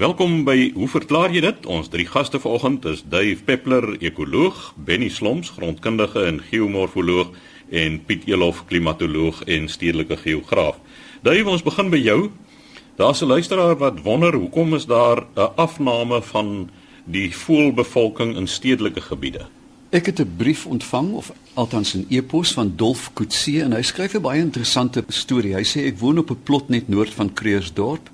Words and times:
Welkom 0.00 0.46
by 0.46 0.70
Hoe 0.72 0.86
verklaar 0.88 1.28
jy 1.28 1.42
dit? 1.44 1.66
Ons 1.68 1.90
drie 1.92 2.06
gaste 2.08 2.38
vanoggend 2.40 2.86
is 2.88 3.02
Dave 3.12 3.42
Peppler, 3.44 3.98
ekoloog, 4.00 4.70
Benny 4.80 5.10
Sloms, 5.12 5.50
grondkundige 5.52 6.22
en 6.24 6.38
geomorfoloog 6.40 7.34
en 7.68 7.98
Piet 8.08 8.24
Elof, 8.24 8.62
klimatoloog 8.70 9.42
en 9.44 9.68
stedelike 9.68 10.16
geograaf. 10.22 10.80
Dave, 11.20 11.44
ons 11.52 11.66
begin 11.68 11.92
by 11.92 12.00
jou. 12.00 12.30
Daar's 12.96 13.20
'n 13.20 13.28
luisteraar 13.28 13.76
wat 13.76 14.00
wonder 14.00 14.32
hoekom 14.34 14.74
is 14.74 14.86
daar 14.86 15.26
'n 15.36 15.52
afname 15.56 16.22
van 16.22 16.70
die 17.04 17.28
voëlbevolking 17.36 18.36
in 18.36 18.48
stedelike 18.48 19.00
gebiede? 19.00 19.46
Ek 19.90 20.06
het 20.06 20.20
'n 20.20 20.34
brief 20.36 20.66
ontvang 20.66 21.12
of 21.12 21.32
althans 21.54 21.94
'n 21.94 22.06
e-pos 22.08 22.52
van 22.52 22.72
Dolf 22.76 23.10
Kutse 23.12 23.62
en 23.62 23.72
hy 23.72 23.82
skryf 23.82 24.14
'n 24.14 24.22
baie 24.22 24.40
interessante 24.40 25.04
storie. 25.08 25.54
Hy 25.54 25.64
sê 25.64 25.86
ek 25.86 25.98
woon 25.98 26.18
op 26.18 26.30
'n 26.30 26.42
plot 26.42 26.68
net 26.68 26.88
noord 26.88 27.14
van 27.14 27.32
Creersdorp 27.32 28.08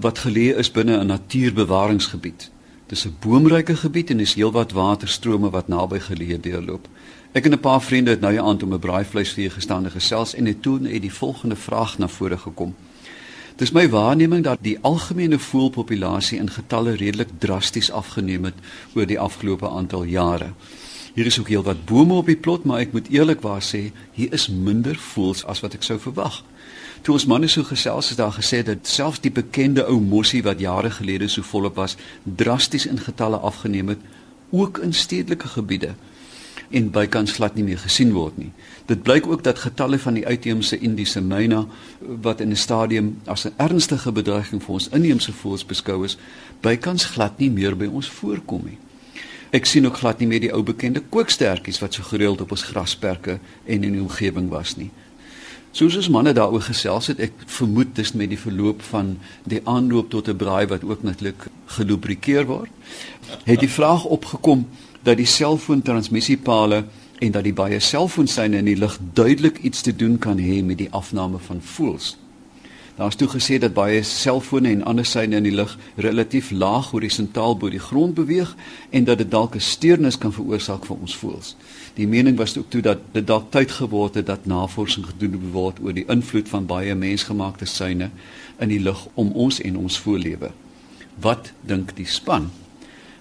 wat 0.00 0.18
geleë 0.18 0.56
is 0.58 0.70
binne 0.70 0.96
'n 0.96 1.06
natuurbewaringsgebied. 1.06 2.50
Dis 2.86 3.04
'n 3.06 3.16
boomryke 3.20 3.76
gebied 3.76 4.10
en 4.10 4.16
dis 4.16 4.34
heelwat 4.34 4.72
waterstrome 4.72 5.50
wat 5.50 5.68
naby 5.68 5.98
geleë 5.98 6.40
deurloop. 6.40 6.88
Ek 7.32 7.44
en 7.44 7.52
'n 7.52 7.60
paar 7.60 7.82
vriende 7.82 8.10
het 8.10 8.20
nou 8.20 8.32
ja 8.32 8.42
aand 8.42 8.62
om 8.62 8.74
'n 8.74 8.78
braaivleisvuur 8.78 9.50
gestaande 9.50 9.90
gesels 9.90 10.34
en 10.34 10.46
het 10.46 10.62
toe 10.62 10.80
net 10.80 11.02
die 11.02 11.12
volgende 11.12 11.56
vraag 11.56 11.98
na 11.98 12.08
vore 12.08 12.38
gekom. 12.38 12.74
Dis 13.56 13.70
my 13.70 13.88
waarneming 13.88 14.44
dat 14.44 14.58
die 14.60 14.78
algemene 14.80 15.38
voëlpopulasie 15.38 16.38
in 16.38 16.50
getalle 16.50 16.94
redelik 16.96 17.28
drasties 17.38 17.90
afgeneem 17.90 18.44
het 18.44 18.54
oor 18.94 19.06
die 19.06 19.18
afgelope 19.20 19.68
aantal 19.68 20.04
jare. 20.04 20.52
Hier 21.14 21.26
is 21.26 21.38
ook 21.40 21.48
heelwat 21.48 21.84
bome 21.84 22.14
op 22.14 22.26
die 22.26 22.36
plot, 22.36 22.64
maar 22.64 22.84
ek 22.84 22.92
moet 22.92 23.08
eerlikwaar 23.10 23.62
sê, 23.66 23.90
hier 24.14 24.32
is 24.32 24.46
minder 24.48 24.94
voëls 24.94 25.42
as 25.50 25.62
wat 25.64 25.74
ek 25.74 25.82
sou 25.82 25.98
verwag. 25.98 26.42
Toe 27.02 27.16
ons 27.16 27.26
manne 27.26 27.48
so 27.48 27.66
gesels 27.66 28.12
het, 28.12 28.20
daar 28.20 28.36
gesê 28.36 28.60
dat 28.62 28.86
selfs 28.86 29.22
die 29.24 29.32
bekende 29.34 29.86
ou 29.88 29.98
mossie 30.00 30.42
wat 30.46 30.60
jare 30.62 30.90
gelede 30.94 31.28
so 31.28 31.42
volop 31.42 31.80
was, 31.80 31.96
drasties 32.24 32.86
in 32.86 33.00
getalle 33.02 33.40
afgeneem 33.42 33.94
het, 33.94 34.04
ook 34.50 34.78
in 34.84 34.92
stedelike 34.94 35.48
gebiede 35.48 35.94
en 36.70 36.90
bykans 36.94 37.32
glad 37.34 37.56
nie 37.58 37.64
meer 37.66 37.80
gesien 37.82 38.12
word 38.14 38.36
nie. 38.38 38.52
Dit 38.86 39.02
blyk 39.02 39.26
ook 39.26 39.42
dat 39.42 39.58
getalle 39.58 39.98
van 39.98 40.14
die 40.14 40.26
uitheemse 40.26 40.78
Indiese 40.78 41.20
myna 41.20 41.64
wat 41.98 42.40
in 42.40 42.50
'n 42.50 42.56
stadium 42.56 43.16
as 43.26 43.46
'n 43.46 43.54
ernstige 43.56 44.12
bedreiging 44.12 44.62
vir 44.62 44.72
ons 44.72 44.88
inheemse 44.88 45.32
voëls 45.32 45.66
beskou 45.66 46.04
is, 46.04 46.16
bykans 46.60 47.04
glad 47.04 47.38
nie 47.38 47.50
meer 47.50 47.76
by 47.76 47.86
ons 47.86 48.08
voorkom 48.08 48.62
nie. 48.64 48.78
Ek 49.50 49.66
sien 49.66 49.86
ook 49.86 49.96
glad 49.98 50.20
nie 50.22 50.28
meer 50.30 50.44
die 50.44 50.52
ou 50.54 50.62
bekende 50.62 51.00
kookstertjies 51.10 51.80
wat 51.82 51.96
so 51.96 52.06
gereeld 52.06 52.40
op 52.44 52.52
ons 52.54 52.68
grasperke 52.68 53.40
en 53.66 53.82
in 53.82 53.96
die 53.96 54.02
omgewing 54.02 54.46
was 54.52 54.76
nie. 54.78 54.90
Soos 55.74 55.96
ons 55.98 56.08
manne 56.10 56.32
daaroor 56.34 56.62
gesels 56.66 57.10
het, 57.10 57.18
ek 57.22 57.34
vermoed 57.50 57.90
dis 57.98 58.12
met 58.18 58.30
die 58.30 58.38
verloop 58.38 58.82
van 58.90 59.16
die 59.50 59.60
aanloop 59.66 60.10
tot 60.10 60.28
'n 60.28 60.36
braai 60.36 60.66
wat 60.66 60.84
ook 60.86 61.02
natuurlik 61.02 61.46
gelubrikeer 61.66 62.46
word, 62.46 62.70
het 63.44 63.60
die 63.60 63.70
vraag 63.70 64.04
opgekom 64.04 64.66
dat 65.02 65.16
die 65.16 65.26
selfoontransmissiepale 65.26 66.84
en 67.18 67.30
dat 67.32 67.44
die 67.44 67.54
baie 67.54 67.80
selfoonsyne 67.80 68.56
in 68.56 68.64
die 68.64 68.78
lug 68.78 68.98
duidelik 69.14 69.58
iets 69.58 69.80
te 69.80 69.96
doen 69.96 70.18
kan 70.18 70.38
hê 70.38 70.62
met 70.64 70.78
die 70.78 70.90
afname 70.90 71.38
van 71.38 71.62
voëls. 71.62 72.16
Daar 72.96 73.08
is 73.08 73.14
toe 73.14 73.28
gesê 73.28 73.58
dat 73.58 73.72
baie 73.74 74.02
selfone 74.02 74.68
en 74.68 74.84
ander 74.84 75.06
syne 75.06 75.36
in 75.36 75.46
die 75.46 75.54
lug 75.54 75.76
relatief 75.96 76.50
laag 76.50 76.90
horisontaal 76.90 77.56
bo 77.56 77.70
die 77.70 77.80
grond 77.80 78.14
beweeg 78.14 78.54
en 78.90 79.04
dat 79.04 79.18
dit 79.18 79.30
dalk 79.30 79.54
'n 79.54 79.60
steurnis 79.60 80.18
kan 80.18 80.32
veroorsaak 80.32 80.84
vir 80.84 80.96
ons 81.00 81.16
voëls. 81.16 81.56
Die 81.94 82.06
mening 82.08 82.36
was 82.36 82.58
ook 82.58 82.70
toe 82.70 82.82
dat 82.82 82.98
dit 83.12 83.26
dalk 83.26 83.50
tyd 83.50 83.70
geword 83.70 84.14
het 84.14 84.26
dat 84.26 84.46
navorsing 84.46 85.06
gedoen 85.06 85.50
word 85.52 85.78
oor 85.82 85.92
die 85.92 86.06
invloed 86.08 86.48
van 86.48 86.66
baie 86.66 86.94
mensgemaakte 86.94 87.64
syne 87.64 88.10
in 88.58 88.68
die 88.68 88.80
lug 88.80 89.06
om 89.14 89.32
ons 89.32 89.60
en 89.60 89.76
ons 89.76 89.98
voorlewe. 89.98 90.50
Wat 91.20 91.52
dink 91.60 91.96
die 91.96 92.06
span? 92.06 92.50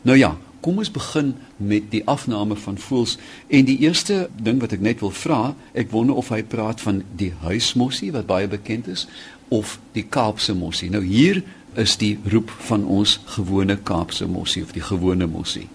Nou 0.01 0.17
ja, 0.17 0.37
Kom 0.59 0.77
ons 0.77 0.91
begin 0.91 1.33
met 1.57 1.87
die 1.91 2.01
afname 2.05 2.55
van 2.59 2.77
voëls 2.77 3.15
en 3.47 3.65
die 3.65 3.77
eerste 3.79 4.27
ding 4.43 4.59
wat 4.59 4.73
ek 4.75 4.83
net 4.83 4.99
wil 4.99 5.13
vra, 5.15 5.53
ek 5.71 5.91
wonder 5.93 6.19
of 6.19 6.33
hy 6.35 6.41
praat 6.43 6.83
van 6.83 7.03
die 7.15 7.31
huismossie 7.45 8.11
wat 8.11 8.27
baie 8.27 8.49
bekend 8.51 8.89
is 8.91 9.07
of 9.47 9.77
die 9.95 10.03
Kaapse 10.03 10.53
mossie. 10.53 10.91
Nou 10.91 11.03
hier 11.05 11.41
is 11.79 11.95
die 12.01 12.17
roep 12.27 12.51
van 12.67 12.83
ons 12.85 13.19
gewone 13.37 13.77
Kaapse 13.77 14.27
mossie 14.27 14.63
of 14.63 14.75
die 14.75 14.83
gewone 14.83 15.29
mossie. 15.31 15.69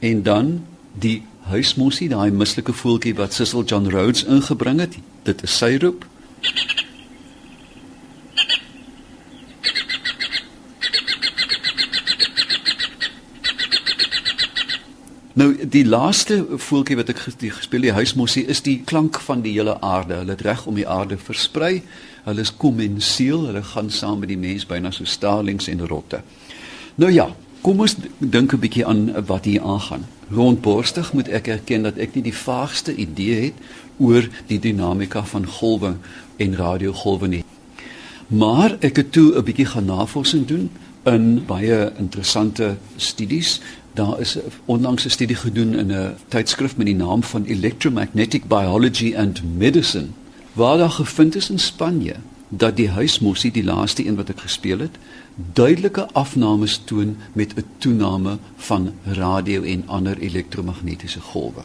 En 0.00 0.22
dan 0.24 0.54
die 0.96 1.20
huismosie, 1.50 2.08
daai 2.08 2.30
mislike 2.30 2.72
voeltjie 2.72 3.14
wat 3.18 3.34
Cecil 3.34 3.66
John 3.66 3.90
Rhodes 3.90 4.24
ingebring 4.24 4.80
het. 4.80 4.96
Dit 5.26 5.42
is 5.46 5.56
sy 5.58 5.76
roep. 5.82 6.06
Nou 15.40 15.54
die 15.72 15.86
laaste 15.86 16.42
voeltjie 16.60 16.98
wat 16.98 17.10
ek 17.12 17.20
gespeel 17.24 17.86
die 17.86 17.94
huismosie 17.96 18.42
is 18.50 18.60
die 18.66 18.80
klank 18.84 19.20
van 19.24 19.44
die 19.44 19.54
hele 19.54 19.78
aarde. 19.80 20.18
Hulle 20.20 20.34
het 20.34 20.42
reg 20.44 20.66
om 20.68 20.76
die 20.76 20.88
aarde 20.88 21.16
versprei. 21.16 21.80
Hulle 22.26 22.44
is 22.44 22.52
kommensieel. 22.52 23.46
Hulle 23.48 23.62
gaan 23.64 23.88
saam 23.94 24.20
met 24.20 24.32
die 24.32 24.40
mens 24.40 24.66
byna 24.68 24.90
so 24.92 25.08
starlings 25.08 25.70
en 25.72 25.86
rotte. 25.88 26.20
Nou 27.00 27.12
ja, 27.14 27.30
Kom 27.60 27.80
ons 27.84 27.96
dink 28.18 28.52
'n 28.54 28.58
bietjie 28.58 28.86
aan 28.86 29.24
wat 29.26 29.44
hier 29.44 29.62
aangaan. 29.62 30.06
Rondborstig 30.30 31.12
moet 31.12 31.28
ek 31.28 31.46
erken 31.46 31.82
dat 31.82 31.96
ek 31.96 32.14
nie 32.14 32.22
die 32.22 32.34
vaagste 32.34 32.94
idee 32.94 33.40
het 33.44 33.54
oor 33.98 34.28
die 34.46 34.58
dinamika 34.58 35.24
van 35.24 35.46
golwe 35.46 35.96
en 36.36 36.56
radiogolwe 36.56 37.28
nie. 37.28 37.44
Maar 38.26 38.76
ek 38.80 38.96
het 38.96 39.12
toe 39.12 39.36
'n 39.36 39.44
bietjie 39.44 39.66
gaan 39.66 39.84
navorsing 39.84 40.46
doen 40.46 40.70
in 41.04 41.44
baie 41.46 41.92
interessante 41.98 42.76
studies. 42.96 43.60
Daar 43.94 44.20
is 44.20 44.38
onlangs 44.64 45.04
'n 45.04 45.10
studie 45.10 45.36
gedoen 45.36 45.74
in 45.74 45.92
'n 45.92 46.14
tydskrif 46.28 46.76
met 46.76 46.86
die 46.86 46.96
naam 46.96 47.22
van 47.22 47.44
Electromagnetic 47.44 48.48
Biology 48.48 49.14
and 49.16 49.42
Medicine 49.56 50.08
waar 50.52 50.78
daar 50.78 50.90
gevind 50.90 51.36
is 51.36 51.50
in 51.50 51.58
Spanje 51.58 52.14
dat 52.48 52.76
die 52.76 52.88
huismossie 52.88 53.52
die 53.52 53.64
laaste 53.64 54.06
een 54.06 54.16
wat 54.16 54.28
ek 54.28 54.40
gespeel 54.40 54.78
het 54.78 54.96
duidelike 55.52 56.08
afnames 56.12 56.80
toon 56.84 57.16
met 57.32 57.54
'n 57.56 57.64
toename 57.78 58.38
van 58.56 58.92
radio 59.04 59.62
en 59.62 59.82
ander 59.86 60.18
elektromagnetiese 60.18 61.20
golwe. 61.20 61.62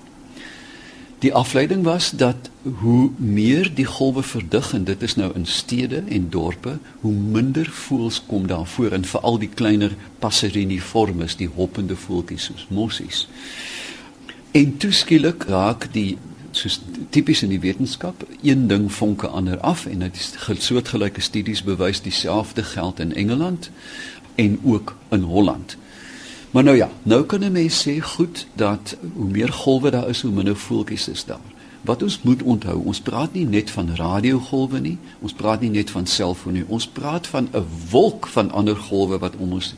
Die 1.19 1.33
afleiding 1.33 1.83
was 1.83 2.09
dat 2.11 2.49
hoe 2.61 3.09
meer 3.15 3.71
die 3.75 3.85
golwe 3.85 4.23
verdig 4.23 4.73
en 4.73 4.83
dit 4.83 5.01
is 5.01 5.15
nou 5.15 5.31
in 5.33 5.45
stede 5.45 6.03
en 6.07 6.29
dorpe, 6.29 6.77
hoe 6.99 7.13
minder 7.13 7.69
voëls 7.71 8.23
kom 8.27 8.47
daar 8.47 8.65
voor 8.65 8.91
en 8.91 9.05
veral 9.05 9.39
die 9.39 9.49
kleiner 9.49 9.95
passeriniformes, 10.19 11.35
die 11.35 11.49
hoppende 11.55 11.95
voeltjies 11.95 12.43
soos 12.43 12.67
mossies. 12.69 13.27
En 14.51 14.77
toeskielik 14.77 15.43
raak 15.43 15.87
die 15.91 16.17
soos 16.55 16.79
tipies 17.09 17.43
in 17.43 17.49
die 17.49 17.59
wetenskap, 17.59 18.25
een 18.41 18.67
ding 18.67 18.91
vonke 18.93 19.27
ander 19.27 19.59
af 19.59 19.85
en 19.85 19.99
dit 19.99 20.37
soortgelyke 20.59 21.21
studies 21.21 21.63
bewys 21.63 22.01
dieselfde 22.01 22.63
geld 22.63 22.99
in 22.99 23.13
Engeland 23.13 23.69
en 24.35 24.59
ook 24.63 24.95
in 25.09 25.21
Holland. 25.21 25.77
Maar 26.51 26.63
nou 26.63 26.77
ja, 26.77 26.89
nou 27.03 27.23
kan 27.23 27.43
'n 27.43 27.51
mens 27.51 27.87
sê 27.87 27.99
goed 27.99 28.47
dat 28.55 28.97
hoe 29.13 29.27
meer 29.27 29.51
golwe 29.51 29.91
daar 29.91 30.09
is, 30.09 30.21
hoe 30.21 30.31
minder 30.31 30.55
voeltjies 30.55 31.07
is 31.07 31.25
daar. 31.25 31.53
Wat 31.81 32.03
ons 32.03 32.21
moet 32.21 32.43
onthou, 32.43 32.85
ons 32.85 33.01
praat 33.01 33.33
nie 33.33 33.45
net 33.45 33.71
van 33.71 33.95
radiogolwe 33.95 34.79
nie, 34.79 34.97
ons 35.19 35.33
praat 35.33 35.61
nie 35.61 35.69
net 35.69 35.89
van 35.89 36.05
selfoon 36.05 36.53
nie, 36.53 36.63
ons 36.67 36.87
praat 36.87 37.27
van 37.27 37.47
'n 37.53 37.65
wolk 37.89 38.27
van 38.27 38.51
ander 38.51 38.75
golwe 38.75 39.17
wat 39.17 39.35
om 39.35 39.51
ons 39.51 39.75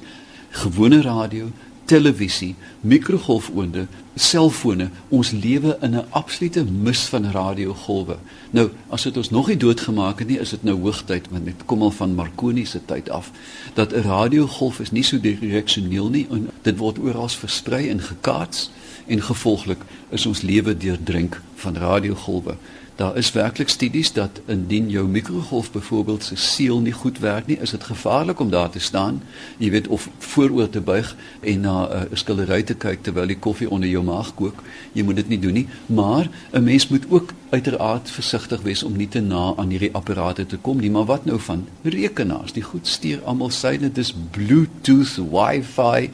gewone 0.49 1.01
radio, 1.01 1.51
televisie, 1.87 2.55
mikrogolfoonde, 2.81 3.85
selfone, 4.15 4.89
ons 5.13 5.31
lewe 5.31 5.77
in 5.81 5.95
'n 5.95 6.05
absolute 6.09 6.63
mis 6.63 7.01
van 7.11 7.31
radiogolwe. 7.31 8.17
Nou, 8.51 8.69
as 8.89 9.03
dit 9.03 9.17
ons 9.17 9.29
nog 9.29 9.47
nie 9.47 9.57
doodgemaak 9.57 10.19
het 10.19 10.27
nie, 10.27 10.39
is 10.39 10.49
dit 10.49 10.63
nou 10.63 10.81
hoogtyd 10.81 11.27
want 11.29 11.45
dit 11.45 11.65
kom 11.65 11.81
al 11.81 11.91
van 11.91 12.15
Marconi 12.15 12.65
se 12.65 12.79
tyd 12.85 13.09
af 13.09 13.31
dat 13.73 13.93
'n 13.93 14.01
radiogolf 14.01 14.79
is 14.79 14.91
nie 14.91 15.03
so 15.03 15.19
direksioneel 15.19 16.09
nie 16.09 16.27
en 16.29 16.49
dit 16.61 16.77
word 16.77 16.99
oral 16.99 17.29
versprei 17.29 17.89
en 17.89 18.01
gekaats 18.01 18.69
en 19.05 19.21
gevolglik 19.21 19.81
is 20.09 20.25
ons 20.25 20.41
lewe 20.41 20.77
deurdrink 20.77 21.41
van 21.55 21.75
radiogolwe. 21.75 22.55
Daar 22.97 23.17
is 23.17 23.31
werklik 23.31 23.69
studies 23.69 24.13
dat 24.13 24.39
indien 24.45 24.89
jou 24.89 25.07
mikrogolf 25.07 25.71
byvoorbeeld 25.71 26.23
se 26.23 26.35
seël 26.35 26.79
nie 26.79 26.91
goed 26.91 27.19
werk 27.19 27.45
nie, 27.45 27.57
is 27.61 27.69
dit 27.69 27.83
gevaarlik 27.83 28.39
om 28.39 28.49
daar 28.49 28.69
te 28.69 28.79
staan, 28.79 29.19
jy 29.57 29.69
weet 29.69 29.87
of 29.87 30.07
vooroor 30.17 30.69
te 30.69 30.81
buig 30.81 31.15
en 31.39 31.59
na 31.61 31.75
eh, 31.87 32.01
'n 32.01 32.07
uh, 32.11 32.17
skillery 32.17 32.63
te 32.63 32.73
kyk 32.73 33.03
terwyl 33.03 33.27
die 33.27 33.37
koffie 33.37 33.69
onder 33.69 33.89
jou 33.89 34.03
maag 34.03 34.33
kook. 34.33 34.63
Jy 34.91 35.03
moet 35.03 35.15
dit 35.15 35.29
nie 35.29 35.39
doen 35.39 35.53
nie, 35.53 35.67
maar 35.85 36.29
'n 36.51 36.63
mens 36.63 36.87
moet 36.87 37.05
ook 37.09 37.33
uiteraard 37.49 38.09
versigtig 38.09 38.61
wees 38.61 38.83
om 38.83 38.97
nie 38.97 39.07
te 39.07 39.19
na 39.19 39.53
aan 39.57 39.69
hierdie 39.69 39.93
apparate 39.93 40.45
te 40.45 40.57
kom 40.57 40.79
nie. 40.79 40.91
Maar 40.91 41.05
wat 41.05 41.25
nou 41.25 41.39
van 41.39 41.67
rekenaars? 41.83 42.53
Die 42.53 42.63
goed 42.63 42.87
stuur 42.87 43.21
almal 43.23 43.49
syne 43.49 43.91
dis 43.91 44.15
Bluetooth, 44.31 45.21
Wi-Fi. 45.31 46.09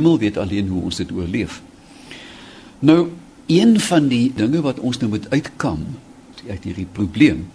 Moet 0.00 0.20
weet 0.20 0.36
alleen 0.36 0.68
hoe 0.68 0.82
ons 0.82 0.96
dit 0.96 1.12
oorleef. 1.12 1.62
Nou, 2.78 3.08
een 3.46 3.80
van 3.80 4.08
die 4.08 4.32
dinge 4.34 4.60
wat 4.60 4.78
ons 4.78 4.98
nou 4.98 5.10
moet 5.10 5.30
uitkam 5.30 5.86
uit 6.48 6.64
hierdie 6.64 6.88
probleem 6.92 7.50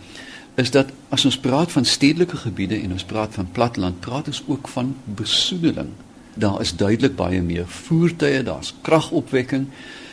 is 0.56 0.72
dat 0.72 0.92
as 1.10 1.26
ons 1.26 1.38
praat 1.38 1.72
van 1.72 1.86
stedelike 1.86 2.38
gebiede 2.38 2.78
en 2.80 2.92
ons 2.96 3.04
praat 3.04 3.34
van 3.34 3.48
platteland, 3.52 4.00
praat 4.00 4.28
ons 4.32 4.44
ook 4.48 4.68
van 4.72 4.96
besoedeling. 5.04 5.90
Daar 6.34 6.62
is 6.62 6.76
duidelik 6.76 7.16
baie 7.16 7.42
meer 7.42 7.68
voertuie, 7.68 8.44
daar's 8.44 8.74
kragopwekking. 8.82 9.68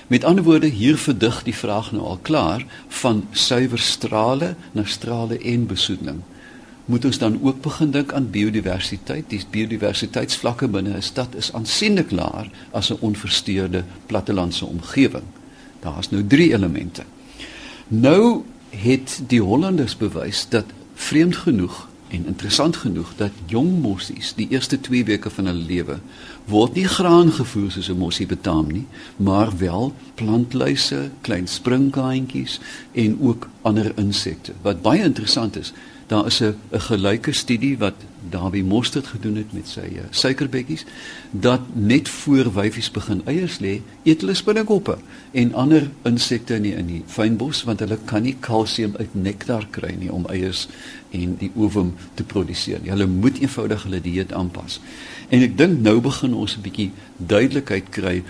Met 0.07 0.25
ander 0.25 0.45
woorde, 0.45 0.67
hier 0.67 0.99
verdig 0.99 1.43
die 1.43 1.55
vraag 1.55 1.93
nou 1.93 2.05
al 2.05 2.19
klaar 2.23 2.67
van 2.89 3.27
suiwer 3.31 3.79
strale 3.79 4.55
na 4.73 4.85
strale 4.85 5.39
en 5.39 5.67
besoedeling. 5.67 6.21
Moet 6.85 7.05
ons 7.05 7.19
dan 7.19 7.39
ook 7.43 7.61
begin 7.63 7.91
dink 7.91 8.13
aan 8.13 8.31
biodiversiteit? 8.31 9.31
Die 9.31 9.41
biodiversiteitsvlakke 9.51 10.69
binne 10.69 10.97
'n 10.97 11.03
stad 11.03 11.35
is 11.35 11.53
aansienlik 11.53 12.11
laer 12.11 12.51
as 12.71 12.91
'n 12.91 13.01
onversteurde 13.01 13.85
plattelandse 14.07 14.67
omgewing. 14.67 15.25
Daar's 15.81 16.11
nou 16.11 16.27
drie 16.27 16.53
elemente. 16.53 17.03
Nou 17.89 18.45
het 18.73 19.21
die 19.29 19.43
Hollanders 19.43 19.97
bewys 19.97 20.47
dat 20.49 20.65
vreemd 20.95 21.37
genoeg 21.37 21.89
en 22.09 22.27
interessant 22.27 22.77
genoeg 22.77 23.13
dat 23.17 23.31
jong 23.47 23.81
mossies 23.81 24.35
die 24.37 24.49
eerste 24.53 24.81
2 24.81 25.05
weke 25.05 25.31
van 25.31 25.49
hulle 25.49 25.65
lewe 25.69 25.99
word 26.51 26.75
nie 26.77 26.89
graan 26.89 27.33
gevoer 27.33 27.71
soos 27.71 27.89
'n 27.89 27.99
mossie 27.99 28.27
betaam 28.27 28.73
nie, 28.73 28.87
maar 29.17 29.57
wel 29.59 29.95
plantluise, 30.15 31.11
klein 31.21 31.49
springkaantjies 31.49 32.61
en 32.93 33.19
ook 33.21 33.49
ander 33.63 33.93
insekte. 33.97 34.53
Wat 34.63 34.83
baie 34.83 35.03
interessant 35.03 35.57
is, 35.57 35.73
daar 36.13 36.27
is 36.27 36.41
'n 36.41 36.55
'n 36.71 36.81
gelyke 36.81 37.33
studie 37.33 37.79
wat 37.79 37.95
Dawie 38.31 38.65
Mostert 38.65 39.07
gedoen 39.07 39.37
het 39.37 39.53
met 39.53 39.69
sy 39.69 39.87
uh, 39.93 40.03
suikerbekkies 40.11 40.85
dat 41.31 41.61
net 41.73 42.09
voor 42.09 42.53
wyfies 42.53 42.91
begin 42.91 43.23
eiers 43.25 43.59
lê, 43.59 43.81
eet 44.03 44.21
hulle 44.21 44.35
spinnekoppe 44.35 44.99
en 45.31 45.55
ander 45.55 45.91
insekte 46.03 46.55
in 46.55 46.63
die, 46.63 46.75
in 46.75 46.87
die 46.87 47.03
fynbos 47.07 47.65
want 47.65 47.81
hulle 47.81 47.99
kan 48.05 48.23
nie 48.23 48.37
kalsium 48.41 48.95
uit 48.97 49.15
nektar 49.15 49.67
kry 49.71 49.95
nie 49.99 50.13
om 50.13 50.27
eiers 50.27 50.69
en 51.11 51.37
die 51.39 51.51
ovum 51.55 51.95
te 52.15 52.25
produseer. 52.25 52.81
Hulle 52.85 53.07
moet 53.07 53.39
eenvoudig 53.39 53.83
hulle 53.83 54.01
dieet 54.01 54.33
aanpas. 54.33 54.81
En 55.29 55.43
ek 55.43 55.59
dink 55.59 55.81
nou 55.81 56.01
begin 56.01 56.35
ons 56.35 56.57
'n 56.57 56.63
bietjie 56.63 56.91
duidelikheid 57.17 57.89
kry 57.91 58.23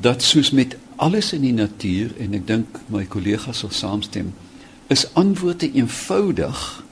dat 0.00 0.22
soos 0.22 0.50
met 0.50 0.76
alles 0.96 1.32
in 1.32 1.40
die 1.40 1.56
natuur 1.56 2.12
en 2.18 2.34
ek 2.34 2.46
dink 2.46 2.66
my 2.88 3.04
kollegas 3.04 3.58
sal 3.58 3.70
saamstem 3.70 4.32
is 4.86 5.14
antwoorde 5.14 5.72
eenvoudig 5.72 6.84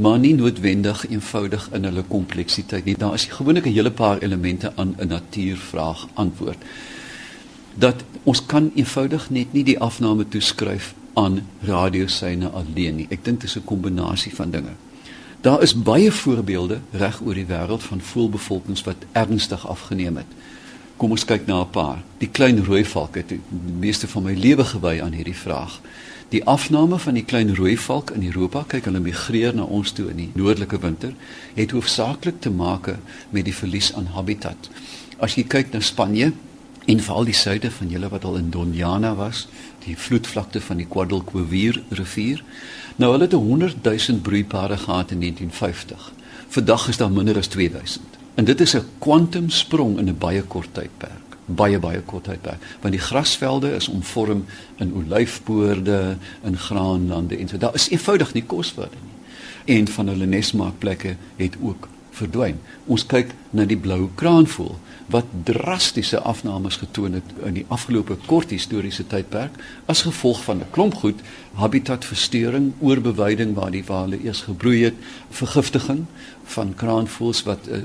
maar 0.00 0.18
nie 0.18 0.34
noodwendig 0.34 1.02
eenvoudig 1.08 1.68
in 1.76 1.84
hulle 1.84 2.02
kompleksiteit 2.08 2.84
nie. 2.84 2.96
Daar 2.96 3.14
is 3.14 3.24
gewoonlik 3.24 3.66
'n 3.66 3.72
hele 3.72 3.90
paar 3.90 4.18
elemente 4.18 4.72
aan 4.74 4.94
'n 4.98 5.08
natuurvraag 5.08 6.08
antwoord. 6.14 6.62
Dat 7.74 8.04
ons 8.22 8.46
kan 8.46 8.70
eenvoudig 8.74 9.30
net 9.30 9.52
nie 9.52 9.64
die 9.64 9.78
afname 9.78 10.28
toeskryf 10.28 10.94
aan 11.12 11.46
radiosyne 11.60 12.48
alleen 12.48 12.96
nie. 12.96 13.06
Ek 13.10 13.24
dink 13.24 13.40
dit 13.40 13.48
is 13.48 13.56
'n 13.56 13.64
kombinasie 13.64 14.34
van 14.34 14.50
dinge. 14.50 14.72
Daar 15.40 15.62
is 15.62 15.82
baie 15.82 16.12
voorbeelde 16.12 16.78
reg 16.90 17.20
oor 17.24 17.34
die 17.34 17.46
wêreld 17.46 17.82
van 17.82 18.00
voëlbevolkings 18.00 18.82
wat 18.82 18.96
ernstig 19.12 19.68
afgeneem 19.68 20.16
het. 20.16 20.26
Kom 20.96 21.10
ons 21.10 21.24
kyk 21.24 21.46
na 21.46 21.60
'n 21.60 21.70
paar. 21.70 22.02
Die 22.18 22.28
klein 22.28 22.64
rooi 22.64 22.84
valk 22.84 23.14
het 23.14 23.28
die 23.28 23.40
meeste 23.78 24.08
van 24.08 24.22
my 24.22 24.34
lewe 24.34 24.64
gewy 24.64 25.00
aan 25.02 25.12
hierdie 25.12 25.36
vraag. 25.36 25.80
Die 26.30 26.44
afname 26.46 26.98
van 27.02 27.16
die 27.18 27.24
klein 27.26 27.48
rooi 27.56 27.74
valk 27.74 28.12
in 28.14 28.22
Europa, 28.22 28.60
kyk 28.70 28.84
hulle 28.86 29.00
migreer 29.02 29.54
na 29.54 29.64
ons 29.66 29.90
toe 29.90 30.04
in 30.12 30.18
die 30.20 30.28
noordelike 30.38 30.78
winter, 30.78 31.14
het 31.56 31.72
hoofsaaklik 31.74 32.36
te 32.44 32.52
maak 32.54 32.86
met 33.34 33.48
die 33.48 33.54
verlies 33.54 33.88
aan 33.98 34.12
habitat. 34.14 34.68
As 35.18 35.34
jy 35.34 35.42
kyk 35.50 35.72
na 35.74 35.80
Spanje 35.82 36.28
en 36.86 37.02
veral 37.02 37.26
die 37.26 37.34
suide 37.34 37.72
van 37.74 37.90
julle 37.90 38.10
wat 38.12 38.24
al 38.28 38.38
in 38.38 38.52
Doñana 38.54 39.10
was, 39.18 39.48
die 39.82 39.96
vloedvlakte 39.98 40.62
van 40.62 40.78
die 40.78 40.86
Guadalquivir 40.86 41.80
rivier, 41.98 42.44
nou 43.02 43.10
hulle 43.16 43.26
het 43.26 43.34
100 43.34 43.82
000 43.82 44.22
broeipare 44.22 44.78
gehad 44.84 45.10
in 45.10 45.24
1950. 45.26 46.12
Vandag 46.54 46.86
is 46.94 47.02
daar 47.02 47.10
minder 47.10 47.42
as 47.42 47.50
2000. 47.50 48.06
En 48.38 48.46
dit 48.46 48.60
is 48.60 48.76
'n 48.76 48.86
kwantumsprong 48.98 49.98
in 49.98 50.08
'n 50.08 50.18
baie 50.18 50.42
kort 50.42 50.74
tydperk 50.74 51.29
baie 51.56 51.78
baie 51.78 52.00
kort 52.06 52.24
tydperk 52.24 52.66
want 52.82 52.96
die 52.96 53.02
grasvelde 53.02 53.74
is 53.76 53.88
omvorm 53.88 54.44
in 54.78 54.92
olyfboorde 54.94 56.16
in 56.44 56.58
graanlande 56.58 57.38
en 57.38 57.48
so. 57.48 57.58
Daar 57.58 57.74
is 57.74 57.90
eenvoudig 57.90 58.34
nie 58.34 58.46
kos 58.46 58.74
vir 58.76 58.88
hulle 58.88 59.06
nie. 59.06 59.16
En 59.76 59.88
van 59.88 60.08
hulle 60.08 60.26
nesmaakplekke 60.26 61.16
het 61.36 61.56
ook 61.60 61.88
verdwyn. 62.20 62.58
Ons 62.90 63.06
kyk 63.06 63.34
na 63.56 63.66
die 63.68 63.78
blou 63.78 64.08
kraanvoël 64.20 64.78
wat 65.10 65.30
drastiese 65.44 66.20
afnames 66.20 66.76
getoon 66.76 67.16
het 67.18 67.30
in 67.46 67.56
die 67.58 67.64
afgelope 67.74 68.14
kort 68.26 68.52
historiese 68.54 69.06
tydperk 69.10 69.56
as 69.90 70.04
gevolg 70.06 70.42
van 70.46 70.60
'n 70.62 70.70
klomp 70.70 70.94
goed 71.02 71.20
habitatversteuring 71.58 72.72
oorbeweiding 72.80 73.54
waar 73.54 73.70
die 73.70 73.82
hulle 73.86 74.22
eers 74.22 74.42
gebroei 74.46 74.84
het 74.84 74.94
vergiftiging 75.30 76.04
van 76.44 76.74
kraanvoëls 76.74 77.42
wat 77.42 77.68
uh, 77.68 77.78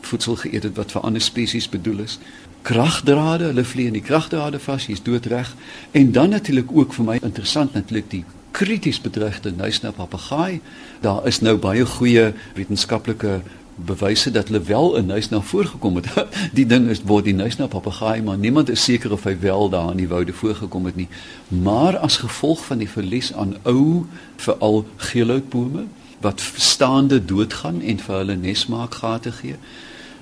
voedsel 0.00 0.36
geëet 0.36 0.62
het 0.62 0.76
wat 0.76 0.92
vir 0.92 1.02
ander 1.02 1.20
spesies 1.20 1.68
bedoel 1.68 1.98
is 1.98 2.18
kragdrade, 2.66 3.52
hulle 3.52 3.64
vlieg 3.64 3.92
in 3.92 3.98
die 4.00 4.02
kragdrade 4.02 4.58
vas, 4.58 4.88
hy's 4.90 5.02
doodreg. 5.06 5.52
En 5.94 6.10
dan 6.12 6.34
natuurlik 6.34 6.72
ook 6.74 6.96
vir 6.96 7.06
my 7.06 7.18
interessant 7.22 7.76
natuurlik 7.78 8.10
die 8.10 8.24
krities 8.56 8.98
bedreigde 9.00 9.52
nuisnap 9.54 10.00
papegaai. 10.00 10.60
Daar 11.04 11.26
is 11.28 11.42
nou 11.44 11.54
baie 11.60 11.86
goeie 11.86 12.32
wetenskaplike 12.56 13.40
bewyse 13.76 14.30
dat 14.32 14.48
hulle 14.48 14.62
wel 14.64 14.96
in 14.96 15.06
nuisnap 15.06 15.44
voorgekom 15.44 16.00
het. 16.00 16.08
die 16.58 16.66
ding 16.66 16.88
is 16.90 17.04
word 17.04 17.28
die 17.28 17.36
nuisnap 17.36 17.70
papegaai, 17.76 18.22
maar 18.24 18.38
niemand 18.40 18.72
is 18.72 18.82
seker 18.82 19.12
of 19.12 19.28
hy 19.28 19.36
wel 19.44 19.68
daar 19.70 19.92
in 19.92 20.00
die 20.00 20.10
woude 20.10 20.32
voorgekom 20.32 20.88
het 20.90 20.96
nie. 20.96 21.08
Maar 21.48 22.00
as 22.02 22.18
gevolg 22.24 22.64
van 22.66 22.82
die 22.82 22.90
verlies 22.90 23.34
aan 23.34 23.58
ou 23.62 24.06
veral 24.42 24.86
geelhoutbome 25.10 25.86
wat 26.24 26.40
staande 26.56 27.20
doodgaan 27.24 27.82
en 27.84 28.00
vir 28.00 28.16
hulle 28.16 28.40
nesmaakgate 28.40 29.36
gee, 29.36 29.60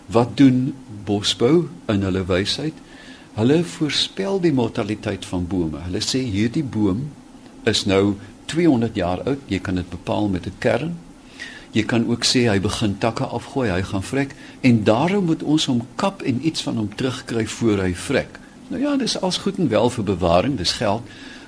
wat 0.07 0.37
doen 0.37 0.75
bosbou 1.05 1.69
in 1.89 2.03
hulle 2.03 2.25
wysheid? 2.25 2.75
Hulle 3.35 3.65
voorspel 3.65 4.41
die 4.41 4.53
mortaliteit 4.53 5.25
van 5.27 5.47
bome. 5.47 5.81
Hulle 5.87 6.03
sê 6.05 6.21
hierdie 6.23 6.65
boom 6.65 7.09
is 7.65 7.85
nou 7.85 8.15
200 8.53 8.95
jaar 8.95 9.25
oud. 9.25 9.41
Jy 9.49 9.59
kan 9.59 9.75
dit 9.81 9.91
bepaal 9.91 10.29
met 10.29 10.47
'n 10.47 10.59
kern. 10.59 10.95
Jy 11.75 11.83
kan 11.83 12.07
ook 12.07 12.25
sê 12.25 12.47
hy 12.47 12.61
begin 12.61 12.99
takke 12.99 13.25
afgooi, 13.25 13.71
hy 13.71 13.83
gaan 13.83 14.03
vrek 14.03 14.35
en 14.61 14.85
daarom 14.85 15.25
moet 15.25 15.43
ons 15.43 15.65
hom 15.67 15.81
kap 15.97 16.23
en 16.23 16.47
iets 16.47 16.63
van 16.63 16.77
hom 16.77 16.95
terugkry 16.95 17.47
voor 17.47 17.79
hy 17.79 17.95
vrek. 17.95 18.39
Nou 18.69 18.83
ja, 18.83 18.97
dis 18.97 19.21
als 19.21 19.39
goed 19.39 19.59
en 19.59 19.69
wel 19.69 19.91
vir 19.91 20.05
bewaring, 20.05 20.57
dis 20.57 20.73
geld. 20.73 21.03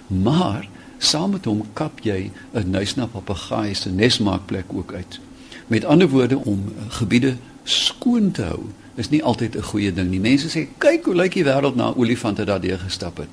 Maar 0.06 0.68
saam 0.98 1.30
met 1.30 1.44
hom 1.44 1.62
kap 1.72 2.00
jy 2.02 2.30
'n 2.52 2.70
nuisnap 2.70 3.12
papegaai 3.12 3.74
se 3.74 3.90
nesmaakplek 3.90 4.64
ook 4.68 4.92
uit. 4.92 5.20
Met 5.66 5.84
ander 5.84 6.08
woorde 6.08 6.38
om 6.38 6.72
gebiede 6.88 7.36
skoon 7.66 8.30
te 8.30 8.42
hou 8.42 8.68
is 8.96 9.10
nie 9.10 9.22
altyd 9.22 9.56
'n 9.56 9.62
goeie 9.62 9.92
ding 9.92 10.10
nie. 10.10 10.20
Mense 10.20 10.48
sê, 10.48 10.68
"Kyk 10.78 11.04
hoe 11.04 11.14
lyk 11.14 11.32
die 11.32 11.44
wêreld 11.44 11.76
na 11.76 11.94
olifante 11.94 12.44
daardeur 12.44 12.78
gestap 12.78 13.16
het." 13.16 13.28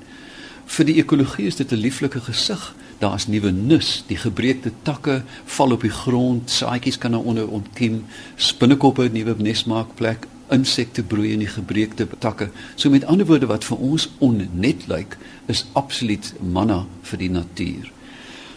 Vir 0.66 0.84
die 0.84 0.96
ekologie 0.96 1.46
is 1.46 1.56
dit 1.56 1.72
'n 1.72 1.76
lieflike 1.76 2.20
gesig. 2.20 2.74
Daar's 2.98 3.26
nuwe 3.26 3.50
nus, 3.50 4.04
die 4.06 4.16
gebreekte 4.16 4.72
takke 4.82 5.22
val 5.44 5.72
op 5.72 5.80
die 5.80 5.90
grond, 5.90 6.50
saaitjies 6.50 6.98
kan 6.98 7.10
daaronder 7.10 7.48
ontkiem, 7.48 8.04
spinnekoppe 8.36 9.08
nuwe 9.12 9.34
nesmaakplek, 9.38 10.26
insekte 10.50 11.02
broei 11.02 11.32
in 11.32 11.38
die 11.38 11.48
gebreekte 11.48 12.06
takke. 12.18 12.50
So 12.74 12.90
met 12.90 13.04
ander 13.04 13.26
woorde 13.26 13.46
wat 13.46 13.64
vir 13.64 13.76
ons 13.78 14.08
onnet 14.18 14.86
lyk, 14.86 15.18
is 15.46 15.66
absoluut 15.72 16.32
manna 16.40 16.86
vir 17.02 17.18
die 17.18 17.30
natuur. 17.30 17.92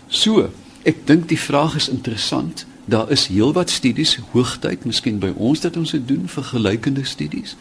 So, 0.08 0.50
ek 0.84 1.06
dink 1.08 1.28
die 1.28 1.40
vraag 1.40 1.76
is 1.76 1.90
interessant 1.90 2.66
daar 2.88 3.12
is 3.12 3.28
heelwat 3.28 3.70
studies 3.70 4.16
hoogtyd 4.32 4.86
miskien 4.88 5.20
by 5.20 5.34
ons 5.36 5.60
dat 5.60 5.78
ons 5.78 5.92
dit 5.92 6.08
doen 6.08 6.28
vergelykende 6.32 7.04
studies 7.04 7.56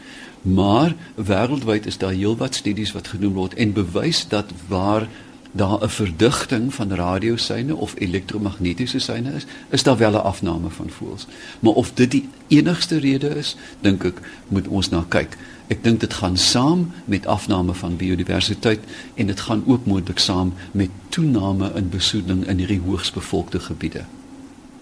maar 0.47 0.95
wêreldwyd 1.18 1.87
is 1.90 1.99
daar 1.99 2.14
heelwat 2.14 2.54
studies 2.54 2.92
wat 2.95 3.11
gedoen 3.14 3.35
word 3.35 3.54
en 3.54 3.73
bewys 3.75 4.28
dat 4.30 4.52
waar 4.71 5.09
daar 5.56 5.83
'n 5.83 5.88
verdigting 5.88 6.75
van 6.75 6.92
radiosyne 6.92 7.76
of 7.76 7.95
elektromagnetiese 7.99 8.99
syne 8.99 9.33
is 9.33 9.47
is 9.68 9.83
daar 9.83 9.97
wel 9.97 10.12
'n 10.12 10.28
afname 10.33 10.71
van 10.71 10.90
voëls 10.90 11.26
maar 11.61 11.73
of 11.73 11.92
dit 11.95 12.11
die 12.11 12.28
enigste 12.49 12.99
rede 12.99 13.28
is 13.28 13.56
dink 13.80 14.04
ek 14.04 14.21
moet 14.49 14.68
ons 14.68 14.88
na 14.88 15.04
kyk. 15.09 15.37
Ek 15.66 15.83
dink 15.85 16.00
dit 16.00 16.14
gaan 16.14 16.37
saam 16.37 16.92
met 17.04 17.26
afname 17.26 17.75
van 17.75 17.97
biodiversiteit 17.97 18.80
en 19.14 19.26
dit 19.26 19.40
gaan 19.40 19.62
ook 19.66 19.87
moontlik 19.87 20.18
saam 20.18 20.54
met 20.73 20.90
toename 21.09 21.73
in 21.75 21.88
besoedeling 21.88 22.47
in 22.47 22.59
hierdie 22.59 22.80
hoogs 22.80 23.11
bevolkte 23.11 23.61
gebiede 23.61 24.04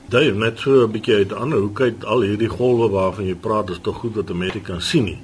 Dave, 0.08 0.34
net 0.37 0.58
so 0.58 0.84
'n 0.84 0.92
bietjie 0.92 1.14
uit 1.14 1.32
'n 1.32 1.40
ander 1.44 1.58
hoek 1.58 1.80
uit 1.80 2.04
al 2.04 2.20
hierdie 2.20 2.49
golwe 2.49 2.88
waarvan 2.88 3.26
jy 3.26 3.34
praat, 3.34 3.70
is 3.70 3.78
tog 3.82 3.96
goed 3.96 4.14
dat 4.14 4.34
mense 4.34 4.61
kan 4.61 4.80
sien 4.80 5.04
nie. 5.04 5.18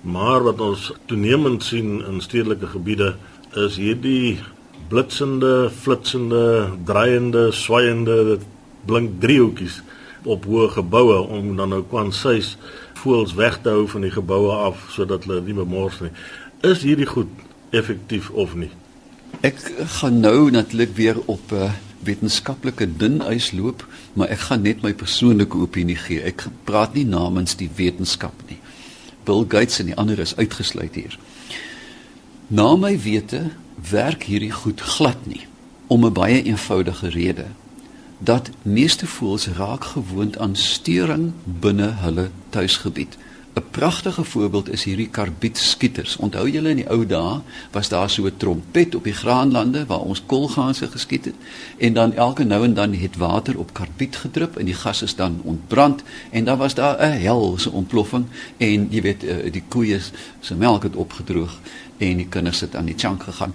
Maar 0.00 0.42
wat 0.42 0.60
ons 0.60 0.92
toenemend 1.06 1.62
sien 1.62 2.04
in 2.06 2.20
stedelike 2.20 2.66
gebiede 2.66 3.14
is 3.54 3.76
hierdie 3.76 4.38
blitsende, 4.88 5.70
flitsende, 5.70 6.68
draaiende, 6.84 7.52
swaaiende 7.52 8.38
blink 8.84 9.20
driehoekies 9.20 9.82
op 10.24 10.44
hoë 10.44 10.68
geboue 10.68 11.18
om 11.28 11.56
dan 11.56 11.68
nou 11.68 11.82
kwansuis 11.82 12.56
voels 12.94 13.34
weg 13.34 13.60
te 13.62 13.68
hou 13.68 13.88
van 13.88 14.00
die 14.00 14.10
geboue 14.10 14.50
af 14.50 14.88
sodat 14.90 15.24
hulle 15.24 15.40
nie 15.40 15.54
bemors 15.54 16.00
nie. 16.00 16.10
Is 16.60 16.82
hierdie 16.82 17.06
goed 17.06 17.30
effektief 17.70 18.30
of 18.30 18.54
nie? 18.54 18.70
Ek 19.40 19.60
gaan 20.00 20.20
nou 20.20 20.50
natuurlik 20.50 20.96
weer 20.96 21.16
op 21.26 21.52
'n 21.52 21.54
uh, 21.54 21.64
eh, 21.64 21.87
wetenskaplike 22.04 22.86
dun 22.96 23.20
ys 23.32 23.52
loop, 23.52 23.86
maar 24.12 24.28
ek 24.28 24.48
gaan 24.48 24.62
net 24.62 24.82
my 24.82 24.92
persoonlike 24.92 25.58
opinie 25.58 25.96
gee. 25.96 26.22
Ek 26.22 26.46
praat 26.64 26.94
nie 26.94 27.06
namens 27.08 27.56
die 27.56 27.70
wetenskap 27.76 28.34
nie. 28.48 28.58
Bill 29.24 29.44
Gates 29.48 29.80
en 29.80 29.90
die 29.90 29.96
ander 29.96 30.18
is 30.18 30.36
uitgesluit 30.36 30.94
hier. 30.94 31.18
Na 32.48 32.76
my 32.76 32.94
wete 33.04 33.50
werk 33.90 34.24
hierdie 34.24 34.52
goed 34.52 34.80
glad 34.80 35.26
nie 35.26 35.46
om 35.86 36.04
'n 36.04 36.12
baie 36.12 36.42
eenvoudige 36.42 37.08
rede 37.08 37.46
dat 38.18 38.50
meeste 38.62 39.06
voëls 39.06 39.46
raak 39.46 39.84
gewoond 39.84 40.38
aan 40.38 40.56
steuring 40.56 41.32
binne 41.44 41.90
hulle 42.02 42.30
tuisgebied. 42.50 43.16
'n 43.54 43.62
Pragtige 43.70 44.24
voorbeeld 44.24 44.70
is 44.70 44.84
hierdie 44.84 45.08
karbietskieters. 45.08 46.16
Onthou 46.16 46.50
julle 46.50 46.68
in 46.68 46.76
die 46.76 46.88
ou 46.90 47.06
dae 47.06 47.40
was 47.70 47.88
daar 47.88 48.10
so 48.10 48.26
'n 48.26 48.36
trompet 48.36 48.94
op 48.94 49.04
die 49.04 49.12
graanlande 49.12 49.86
waar 49.86 50.00
ons 50.00 50.22
kolgaanse 50.26 50.88
geskiet 50.90 51.24
het 51.24 51.34
en 51.76 51.92
dan 51.92 52.14
elke 52.14 52.44
nou 52.44 52.64
en 52.64 52.74
dan 52.74 52.92
het 52.94 53.16
water 53.16 53.58
op 53.58 53.72
karbiet 53.72 54.16
gedrup 54.16 54.56
en 54.56 54.64
die 54.64 54.74
gas 54.74 55.02
is 55.02 55.14
dan 55.14 55.40
ontbrand 55.42 56.02
en 56.30 56.44
dan 56.44 56.58
was 56.58 56.74
daar 56.74 56.96
'n 57.00 57.20
helse 57.20 57.70
ontploffing 57.70 58.24
en 58.56 58.86
jy 58.90 59.02
weet 59.02 59.24
eh, 59.24 59.52
die 59.52 59.64
koeie 59.68 60.00
se 60.40 60.54
melk 60.54 60.82
het 60.82 60.96
opgedroog 60.96 61.58
en 61.96 62.16
die 62.16 62.28
kinders 62.28 62.60
het 62.60 62.76
aan 62.76 62.84
die 62.84 62.98
chunk 62.98 63.22
gegaan. 63.22 63.54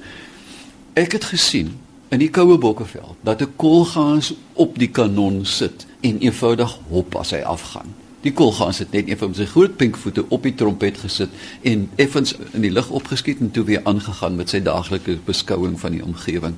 Ek 0.93 1.11
het 1.11 1.23
gesien 1.23 1.79
in 2.09 2.19
die 2.19 2.29
koue 2.29 2.57
bokkevel 2.57 3.15
dat 3.21 3.41
'n 3.41 3.53
kolgaans 3.55 4.33
op 4.53 4.77
die 4.77 4.89
kanon 4.89 5.45
sit 5.45 5.85
en 5.99 6.19
eenvoudig 6.19 6.79
hop 6.89 7.15
as 7.15 7.31
hy 7.31 7.39
afgaan. 7.39 8.02
Die 8.23 8.31
kolgaans 8.31 8.79
het 8.79 8.93
net 8.95 9.09
eenvoudig 9.11 9.35
met 9.35 9.41
sy 9.41 9.51
groot 9.51 9.73
pink 9.75 9.97
voete 9.99 10.23
op 10.31 10.45
die 10.47 10.53
trompet 10.55 11.01
gesit 11.03 11.31
en 11.67 11.89
effens 11.99 12.31
in 12.53 12.63
die 12.63 12.71
lug 12.71 12.87
opgeskiet 12.95 13.41
en 13.43 13.51
toe 13.51 13.65
weer 13.67 13.83
aangegaan 13.89 14.37
met 14.39 14.53
sy 14.53 14.61
daaglikse 14.63 15.17
beskouing 15.27 15.75
van 15.79 15.97
die 15.97 16.03
omgewing. 16.05 16.55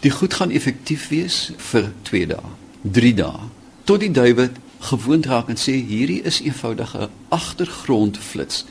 Die 0.00 0.12
goed 0.12 0.36
gaan 0.40 0.52
effektief 0.52 1.10
wees 1.12 1.50
vir 1.70 1.90
2 2.08 2.30
dae, 2.32 2.54
3 2.96 3.12
dae, 3.20 3.48
tot 3.84 4.00
die 4.00 4.12
duwe 4.12 4.48
gewoond 4.88 5.28
raak 5.28 5.52
en 5.52 5.60
sê 5.60 5.76
hierdie 5.76 6.22
is 6.28 6.40
eenvoudige 6.44 7.10
agtergrondflits. 7.32 8.64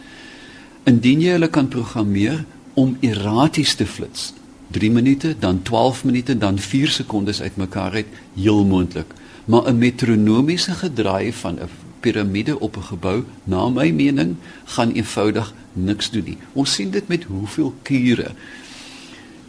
Indien 0.89 1.21
jy 1.21 1.37
hulle 1.37 1.49
kan 1.53 1.69
programmeer 1.73 2.45
om 2.73 2.97
erraties 3.05 3.75
te 3.77 3.85
flits, 3.85 4.31
3 4.73 4.89
minute, 4.93 5.35
dan 5.39 5.61
12 5.61 6.03
minute, 6.09 6.37
dan 6.37 6.57
4 6.57 6.89
sekondes 6.89 7.41
uitmekaar 7.41 8.01
uit, 8.01 8.21
heel 8.33 8.65
moontlik. 8.65 9.13
Maar 9.45 9.67
'n 9.69 9.77
metronomiese 9.77 10.71
gedraai 10.71 11.33
van 11.33 11.59
'n 11.59 11.69
piramide 11.99 12.59
op 12.59 12.77
'n 12.77 12.81
gebou, 12.81 13.23
na 13.43 13.69
my 13.69 13.91
mening, 13.91 14.35
gaan 14.65 14.91
eenvoudig 14.91 15.53
niks 15.73 16.09
doen 16.09 16.23
nie. 16.23 16.37
Ons 16.53 16.73
sien 16.73 16.89
dit 16.89 17.07
met 17.07 17.23
hoeveel 17.23 17.73
kure. 17.81 18.31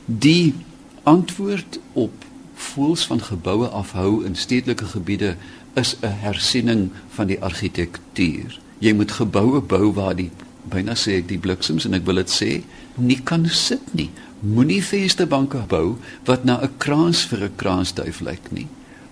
Die 0.05 0.55
antwoord 1.03 1.79
op 1.93 2.13
voels 2.55 3.07
van 3.07 3.21
geboue 3.21 3.67
afhou 3.67 4.25
in 4.25 4.37
stedelike 4.37 4.85
gebiede 4.85 5.37
is 5.75 5.97
'n 6.01 6.07
hersiening 6.07 6.91
van 7.09 7.27
die 7.27 7.41
argitektuur. 7.41 8.61
Jy 8.79 8.93
moet 8.93 9.13
geboue 9.13 9.61
bou 9.61 9.93
waar 9.93 10.17
die 10.17 10.31
byna 10.63 10.95
sê 10.95 11.11
ek 11.21 11.29
die 11.29 11.39
bliksems 11.39 11.85
en 11.85 11.95
ek 11.95 12.05
wil 12.05 12.15
dit 12.15 12.31
sê, 12.43 12.63
nie 12.95 13.21
kan 13.23 13.47
sit 13.49 13.95
nie 13.95 14.11
moenie 14.45 14.83
vensterbanke 14.85 15.65
bou 15.69 15.97
wat 16.25 16.45
na 16.45 16.61
'n 16.63 16.71
kraans 16.79 17.25
vir 17.25 17.45
'n 17.45 17.57
kraansduif 17.57 18.21
lyk 18.21 18.51
nie. 18.51 18.67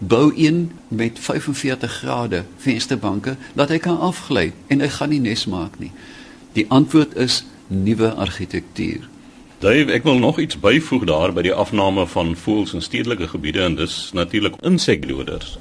Bou 0.06 0.32
een 0.36 0.72
met 0.88 1.18
45 1.18 1.92
grade 1.92 2.44
vensterbanke 2.56 3.36
dat 3.54 3.68
hy 3.68 3.78
kan 3.78 4.00
afgly 4.02 4.48
en 4.66 4.80
hy 4.82 4.88
gaan 4.90 5.12
nie 5.14 5.20
nes 5.22 5.44
maak 5.46 5.76
nie. 5.78 5.92
Die 6.58 6.64
antwoord 6.74 7.14
is 7.14 7.44
nuwe 7.66 8.10
argitektuur. 8.10 9.06
Dave, 9.62 9.92
ek 9.94 10.02
wil 10.02 10.18
nog 10.18 10.40
iets 10.42 10.58
byvoeg 10.58 11.06
daar 11.06 11.30
by 11.30 11.44
die 11.46 11.54
afname 11.54 12.08
van 12.10 12.34
voëls 12.34 12.74
in 12.74 12.82
stedelike 12.82 13.28
gebiede 13.30 13.62
en 13.62 13.78
dis 13.78 14.10
natuurlik 14.10 14.58
insekdoders. 14.66 15.58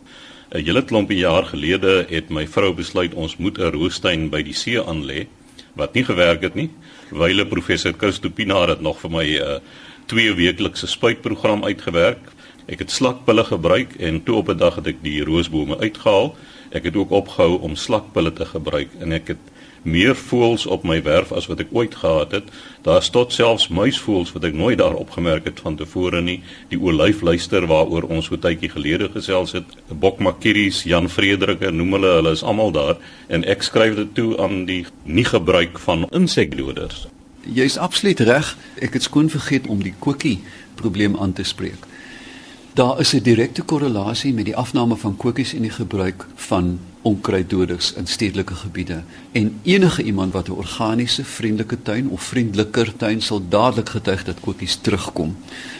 'n 0.49 0.65
Hele 0.65 0.81
klompie 0.81 1.21
jaar 1.21 1.45
gelede 1.45 2.05
het 2.09 2.33
my 2.33 2.47
vrou 2.47 2.73
besluit 2.73 3.13
ons 3.13 3.37
moet 3.37 3.59
'n 3.59 3.71
roostuin 3.77 4.29
by 4.29 4.41
die 4.41 4.57
see 4.57 4.81
aanlê 4.81 5.27
wat 5.75 5.93
nie 5.93 6.03
gewerk 6.03 6.41
het 6.41 6.55
nie. 6.55 6.69
Wyle 7.11 7.45
professor 7.45 7.93
Kustopina 7.93 8.67
het 8.67 8.81
nog 8.81 8.99
vir 8.99 9.11
my 9.11 9.25
'n 9.25 9.41
uh, 9.41 9.59
twee 10.05 10.33
weeklikse 10.33 10.87
spuitprogram 10.87 11.63
uitgewerk. 11.63 12.19
Ek 12.65 12.79
het 12.79 12.91
slakpille 12.91 13.43
gebruik 13.43 13.95
en 13.99 14.23
toe 14.23 14.35
op 14.35 14.49
'n 14.49 14.57
dag 14.57 14.75
het 14.75 14.87
ek 14.87 15.01
die 15.01 15.23
roosbome 15.23 15.77
uitgehaal. 15.77 16.35
Ek 16.71 16.83
het 16.83 16.95
ook 16.95 17.11
opgehou 17.11 17.59
om 17.59 17.75
slakpille 17.75 18.33
te 18.33 18.45
gebruik 18.45 18.89
en 18.99 19.11
ek 19.11 19.27
het 19.27 19.51
meer 19.81 20.15
voëls 20.15 20.65
op 20.65 20.83
my 20.85 20.99
werf 21.03 21.31
as 21.31 21.47
wat 21.49 21.59
ek 21.63 21.71
ooit 21.73 21.95
gehad 21.95 22.31
het. 22.31 22.49
Daar's 22.85 23.09
tot 23.09 23.33
selfs 23.33 23.67
muisvoëls 23.67 24.31
wat 24.35 24.43
ek 24.43 24.53
nooit 24.57 24.77
daar 24.77 24.93
opgemerk 24.93 25.45
het 25.49 25.59
van 25.59 25.75
tevore 25.75 26.21
nie. 26.21 26.41
Die 26.69 26.79
olyfluister 26.79 27.65
waaroor 27.67 28.03
ons 28.09 28.29
so 28.29 28.37
tydjie 28.37 28.69
gelede 28.69 29.09
gesels 29.09 29.55
het, 29.57 29.65
bokmakkeries, 29.89 30.83
Jan 30.83 31.09
Frederik, 31.09 31.65
noem 31.71 31.97
hulle, 31.97 32.15
hulle 32.19 32.35
is 32.37 32.43
almal 32.43 32.71
daar 32.71 32.97
en 33.27 33.43
ek 33.43 33.65
skryf 33.65 33.95
dit 33.95 34.13
toe 34.15 34.37
aan 34.41 34.65
die 34.65 34.85
nie 35.03 35.25
gebruik 35.25 35.79
van 35.79 36.05
insekdoders. 36.11 37.07
Jy's 37.41 37.77
absoluut 37.81 38.19
reg. 38.19 38.57
Ek 38.77 38.93
het 38.93 39.03
skoon 39.03 39.29
vergeet 39.29 39.67
om 39.67 39.81
die 39.81 39.95
kokkie 39.99 40.39
probleem 40.77 41.17
aan 41.17 41.33
te 41.33 41.43
spreek. 41.43 41.89
Daar 42.73 42.99
is 42.99 43.13
'n 43.13 43.21
direkte 43.21 43.61
korrelasie 43.61 44.33
met 44.33 44.45
die 44.45 44.55
afname 44.55 44.95
van 44.95 45.17
kokkies 45.17 45.53
en 45.53 45.61
die 45.61 45.71
gebruik 45.71 46.25
van 46.35 46.79
onkruiddoders 47.01 47.93
in 47.93 48.07
stedelike 48.07 48.55
gebiede 48.55 49.03
en 49.31 49.59
enige 49.63 50.03
iemand 50.03 50.33
wat 50.33 50.47
'n 50.47 50.51
organiese 50.51 51.23
vriendelike 51.23 51.81
tuin 51.81 52.09
of 52.09 52.21
vriendeliker 52.21 52.95
tuin 52.95 53.21
sal 53.21 53.41
dadelik 53.49 53.89
getuig 53.89 54.23
dat 54.23 54.39
kokkies 54.39 54.75
terugkom. 54.75 55.37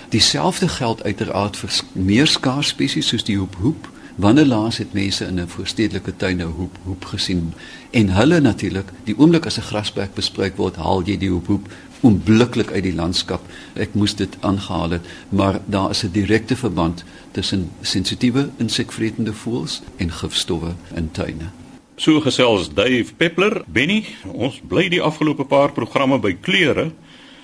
Dieselfde 0.10 0.68
geld 0.68 1.04
uiteraard 1.04 1.58
vir 1.58 1.82
meer 1.92 2.28
skaars 2.28 2.68
spesies 2.68 3.08
soos 3.08 3.24
die 3.24 3.38
hoephoep. 3.38 3.90
Wanneer 4.16 4.46
laas 4.46 4.78
het 4.78 4.94
mense 4.94 5.26
in 5.26 5.40
'n 5.40 5.48
voorstedelike 5.48 6.16
tuin 6.16 6.42
'n 6.42 6.54
hoep 6.58 6.76
hoep 6.84 7.06
gesien 7.06 7.54
en 7.92 8.10
hulle 8.10 8.40
natuurlik 8.40 8.90
die 9.04 9.18
oomblik 9.18 9.46
as 9.46 9.58
'n 9.58 9.62
grasperk 9.62 10.14
bespreek 10.14 10.58
word, 10.58 10.76
haal 10.76 11.04
jy 11.04 11.18
die 11.18 11.30
hoephoep 11.30 11.68
onmiddellik 12.02 12.72
uit 12.72 12.84
die 12.84 12.96
landskap. 12.96 13.42
Ek 13.74 13.94
moes 13.94 14.16
dit 14.16 14.38
aangehaal 14.40 14.90
het, 14.90 15.02
maar 15.30 15.60
daar 15.66 15.90
is 15.90 16.04
'n 16.04 16.12
direkte 16.12 16.56
verband 16.56 17.04
tussen 17.32 17.70
sensitiewe 17.82 18.50
insekvretende 18.58 19.34
voëls 19.34 19.82
en 19.98 20.12
gifstowwe 20.12 20.74
in 20.96 21.12
tuine. 21.12 21.50
So 21.96 22.22
gesels 22.22 22.74
Dave 22.74 23.14
Peppler, 23.18 23.62
Benny, 23.68 24.06
ons 24.26 24.62
bly 24.68 24.90
die 24.90 25.02
afgelope 25.02 25.46
paar 25.46 25.72
programme 25.72 26.20
by 26.20 26.34
kleure. 26.42 26.92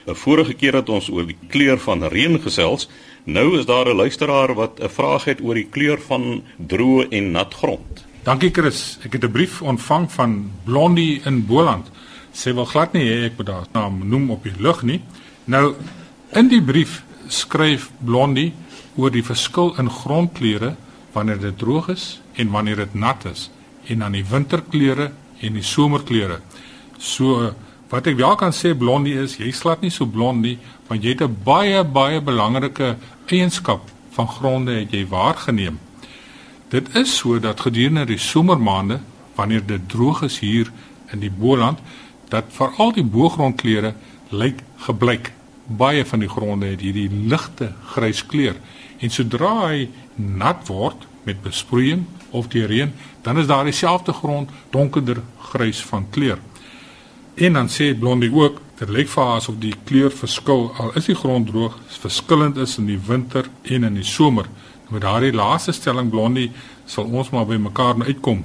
'n 0.07 0.15
Vorige 0.15 0.53
keer 0.53 0.74
het 0.74 0.89
ons 0.89 1.09
oor 1.09 1.27
die 1.27 1.38
kleur 1.47 1.79
van 1.79 2.03
reën 2.03 2.41
gesels. 2.41 2.89
Nou 3.27 3.57
is 3.60 3.65
daar 3.65 3.89
'n 3.89 3.96
luisteraar 3.96 4.53
wat 4.53 4.79
'n 4.79 4.89
vraag 4.89 5.24
het 5.24 5.41
oor 5.41 5.53
die 5.53 5.67
kleur 5.69 6.01
van 6.01 6.43
droë 6.55 7.07
en 7.10 7.31
nat 7.31 7.53
grond. 7.53 8.05
Dankie 8.24 8.51
Chris. 8.51 8.98
Ek 9.03 9.13
het 9.13 9.24
'n 9.24 9.31
brief 9.31 9.62
ontvang 9.62 10.12
van 10.12 10.51
Blondie 10.63 11.22
in 11.25 11.46
Boland. 11.46 11.91
Sy 12.31 12.53
wil 12.53 12.65
glad 12.65 12.93
nie 12.93 13.03
hê 13.03 13.24
ek 13.25 13.38
moet 13.38 13.48
haar 13.48 13.67
naam 13.72 14.07
noem 14.07 14.31
op 14.31 14.43
die 14.43 14.53
lug 14.57 14.81
nie. 14.81 15.01
Nou 15.43 15.75
in 16.31 16.48
die 16.48 16.62
brief 16.62 17.03
skryf 17.27 17.91
Blondie 17.98 18.53
oor 18.96 19.12
die 19.12 19.24
verskil 19.24 19.75
in 19.77 19.89
grondkleure 19.89 20.75
wanneer 21.12 21.39
dit 21.39 21.57
droog 21.57 21.89
is 21.89 22.22
en 22.34 22.50
wanneer 22.50 22.75
dit 22.75 22.93
nat 22.93 23.25
is 23.25 23.50
en 23.88 24.00
dan 24.00 24.12
die 24.12 24.25
winterkleure 24.29 25.12
en 25.39 25.53
die 25.53 25.63
somerkleure. 25.63 26.39
So 26.98 27.53
wat 27.89 28.08
ek 28.08 28.17
wel 28.20 28.36
kan 28.36 28.51
sê 28.51 28.74
Blondie 28.77 29.15
is 29.22 29.38
jy 29.39 29.51
slat 29.51 29.82
nie 29.82 29.91
so 29.94 30.06
blondie 30.06 30.58
want 30.88 31.03
jy 31.03 31.15
het 31.15 31.22
'n 31.22 31.38
baie 31.44 31.84
baie 31.84 32.22
belangrike 32.22 32.96
eienskap 33.27 33.82
van 34.12 34.27
gronde 34.27 34.72
het 34.79 34.91
jy 34.91 35.06
waargeneem. 35.08 35.79
Dit 36.70 36.96
is 36.96 37.17
so 37.17 37.39
dat 37.39 37.60
gedurende 37.60 38.06
die 38.06 38.17
somermaande 38.17 39.00
wanneer 39.36 39.65
dit 39.65 39.89
droog 39.89 40.22
is 40.22 40.39
hier 40.39 40.72
in 41.12 41.20
die 41.20 41.32
Boland 41.32 41.79
dat 42.29 42.44
veral 42.50 42.91
die 42.91 43.03
boogrondkleure 43.03 43.94
lyk 44.29 44.63
gebleik. 44.77 45.32
Baie 45.67 46.06
van 46.06 46.20
die 46.20 46.29
gronde 46.29 46.65
het 46.65 46.82
hierdie 46.82 47.10
ligte 47.10 47.74
grys 47.94 48.25
kleur 48.25 48.56
en 49.00 49.10
sodra 49.10 49.67
hy 49.67 49.89
nat 50.15 50.67
word 50.67 51.08
met 51.24 51.41
besproeiing 51.44 52.06
of 52.32 52.48
die 52.51 52.65
reën, 52.65 52.91
dan 53.22 53.38
is 53.38 53.48
daar 53.48 53.63
dieselfde 53.67 54.13
grond 54.13 54.50
donkerder 54.72 55.22
grys 55.51 55.82
van 55.86 56.08
kleur. 56.10 56.39
En 57.38 57.53
dan 57.53 57.70
sê 57.70 57.94
Blondie 57.94 58.34
ook, 58.34 58.62
dit 58.79 58.89
lyk 58.89 59.10
vir 59.13 59.24
haar 59.24 59.36
asof 59.38 59.60
die 59.62 59.75
kleur 59.86 60.10
verskil 60.10 60.72
al 60.82 60.96
is 60.98 61.06
die 61.06 61.15
grond 61.15 61.46
droog, 61.51 61.75
verskillend 62.01 62.58
is 62.58 62.79
in 62.82 62.88
die 62.89 62.98
winter 62.98 63.46
en 63.62 63.86
in 63.86 64.00
die 64.00 64.06
somer. 64.06 64.50
Met 64.89 65.03
daardie 65.06 65.36
laaste 65.38 65.75
stelling 65.77 66.10
Blondie 66.10 66.50
sal 66.89 67.06
ons 67.06 67.29
maar 67.29 67.46
by 67.46 67.60
mekaar 67.62 67.94
nou 68.01 68.10
uitkom. 68.10 68.41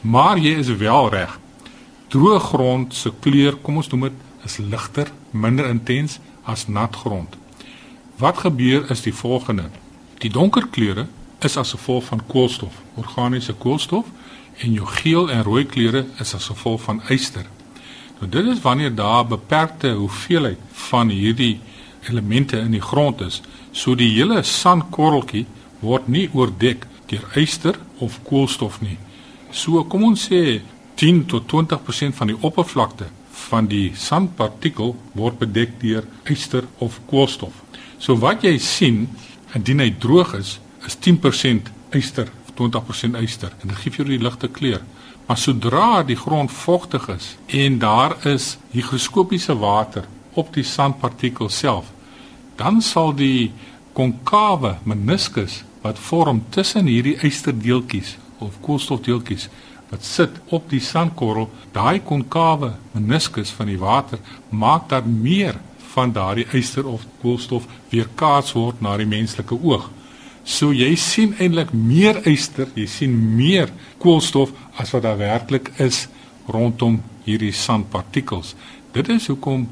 Maar 0.00 0.40
jy 0.40 0.54
is 0.64 0.72
wel 0.80 1.12
reg. 1.12 1.36
Droë 2.08 2.40
grond 2.48 2.96
se 2.96 3.12
kleur, 3.20 3.60
kom 3.60 3.82
ons 3.82 3.92
noem 3.92 4.08
dit, 4.08 4.18
is 4.48 4.58
ligter, 4.64 5.12
minder 5.30 5.68
intens 5.68 6.16
as 6.48 6.68
nat 6.72 6.96
grond. 7.04 7.36
Wat 8.16 8.46
gebeur 8.46 8.88
is 8.90 9.04
die 9.04 9.12
volgende. 9.12 9.68
Die 10.24 10.32
donker 10.32 10.70
kleure 10.72 11.10
is 11.44 11.60
as 11.60 11.76
gevolg 11.76 12.08
van 12.08 12.24
koolstof, 12.32 12.80
organiese 12.96 13.52
koolstof 13.52 14.08
en 14.64 14.72
jou 14.72 14.88
geel 15.02 15.28
en 15.28 15.44
rooi 15.44 15.66
kleure 15.68 16.06
is 16.16 16.32
as 16.32 16.48
gevolg 16.48 16.88
van 16.88 17.04
yster. 17.12 17.44
Nou 18.22 18.30
dit 18.30 18.46
is 18.54 18.60
wanneer 18.62 18.94
daar 18.94 19.24
'n 19.24 19.28
beperkte 19.28 19.90
hoeveelheid 19.90 20.58
van 20.72 21.08
hierdie 21.08 21.60
elemente 22.08 22.58
in 22.58 22.70
die 22.70 22.80
grond 22.80 23.20
is, 23.20 23.42
so 23.70 23.94
die 23.94 24.12
hele 24.14 24.42
sandkorreltjie 24.42 25.46
word 25.80 26.08
nie 26.08 26.30
oordek 26.32 26.86
deur 27.06 27.26
yster 27.34 27.78
of 27.98 28.20
koolstof 28.22 28.80
nie. 28.80 28.98
So 29.50 29.84
kom 29.84 30.04
ons 30.04 30.28
sê 30.30 30.60
10 30.94 31.26
tot 31.26 31.48
20% 31.48 32.14
van 32.14 32.26
die 32.26 32.36
oppervlakte 32.40 33.04
van 33.30 33.66
die 33.66 33.92
sandpartikel 33.94 34.96
word 35.12 35.38
bedek 35.38 35.80
deur 35.80 36.04
yster 36.24 36.64
of 36.78 37.00
koolstof. 37.06 37.52
So 37.98 38.16
wat 38.16 38.42
jy 38.42 38.58
sien 38.58 39.08
indien 39.54 39.78
hy 39.78 39.90
droog 39.98 40.34
is, 40.34 40.60
is 40.86 40.96
10% 40.96 41.72
yster, 41.90 42.28
20% 42.54 43.16
yster 43.22 43.52
en 43.60 43.68
dit 43.68 43.76
gee 43.76 43.90
vir 43.90 44.04
jou 44.04 44.18
die 44.18 44.24
ligte 44.24 44.48
kleur. 44.48 44.80
Maar 45.26 45.38
sodra 45.38 46.02
die 46.02 46.16
grond 46.16 46.52
vogtig 46.52 47.08
is 47.08 47.36
en 47.46 47.78
daar 47.78 48.16
is 48.26 48.56
higroskopiese 48.70 49.56
water 49.58 50.04
op 50.34 50.54
die 50.54 50.64
sandpartikel 50.64 51.48
self, 51.48 51.90
dan 52.56 52.80
sal 52.82 53.14
die 53.14 53.52
konkawe 53.92 54.76
meniskus 54.88 55.62
wat 55.82 55.98
vorm 55.98 56.44
tussen 56.54 56.86
hierdie 56.86 57.18
ysterdeeltjies 57.26 58.16
of 58.38 58.58
koolstofdeeltjies 58.64 59.48
wat 59.92 60.04
sit 60.08 60.38
op 60.56 60.70
die 60.72 60.80
sandkorrel, 60.80 61.50
daai 61.72 62.00
konkawe 62.00 62.72
meniskus 62.94 63.52
van 63.52 63.68
die 63.68 63.78
water 63.80 64.20
maak 64.48 64.88
dat 64.88 65.06
meer 65.06 65.58
van 65.92 66.12
daardie 66.16 66.46
yster 66.56 66.86
of 66.88 67.04
koolstof 67.20 67.66
weer 67.90 68.08
kaats 68.16 68.54
word 68.56 68.80
na 68.80 68.96
die 68.96 69.08
menslike 69.08 69.58
oog. 69.60 69.90
So 70.44 70.72
jy 70.74 70.94
sien 70.98 71.34
eintlik 71.38 71.70
meer 71.72 72.18
yster, 72.26 72.66
jy 72.74 72.86
sien 72.90 73.14
meer 73.36 73.70
koolstof 74.02 74.50
as 74.80 74.90
wat 74.90 75.04
daar 75.06 75.18
werklik 75.20 75.70
is 75.78 76.08
rondom 76.50 77.00
hierdie 77.24 77.52
sandpartikels. 77.54 78.56
Dit 78.92 79.08
is 79.08 79.28
hoekom 79.30 79.68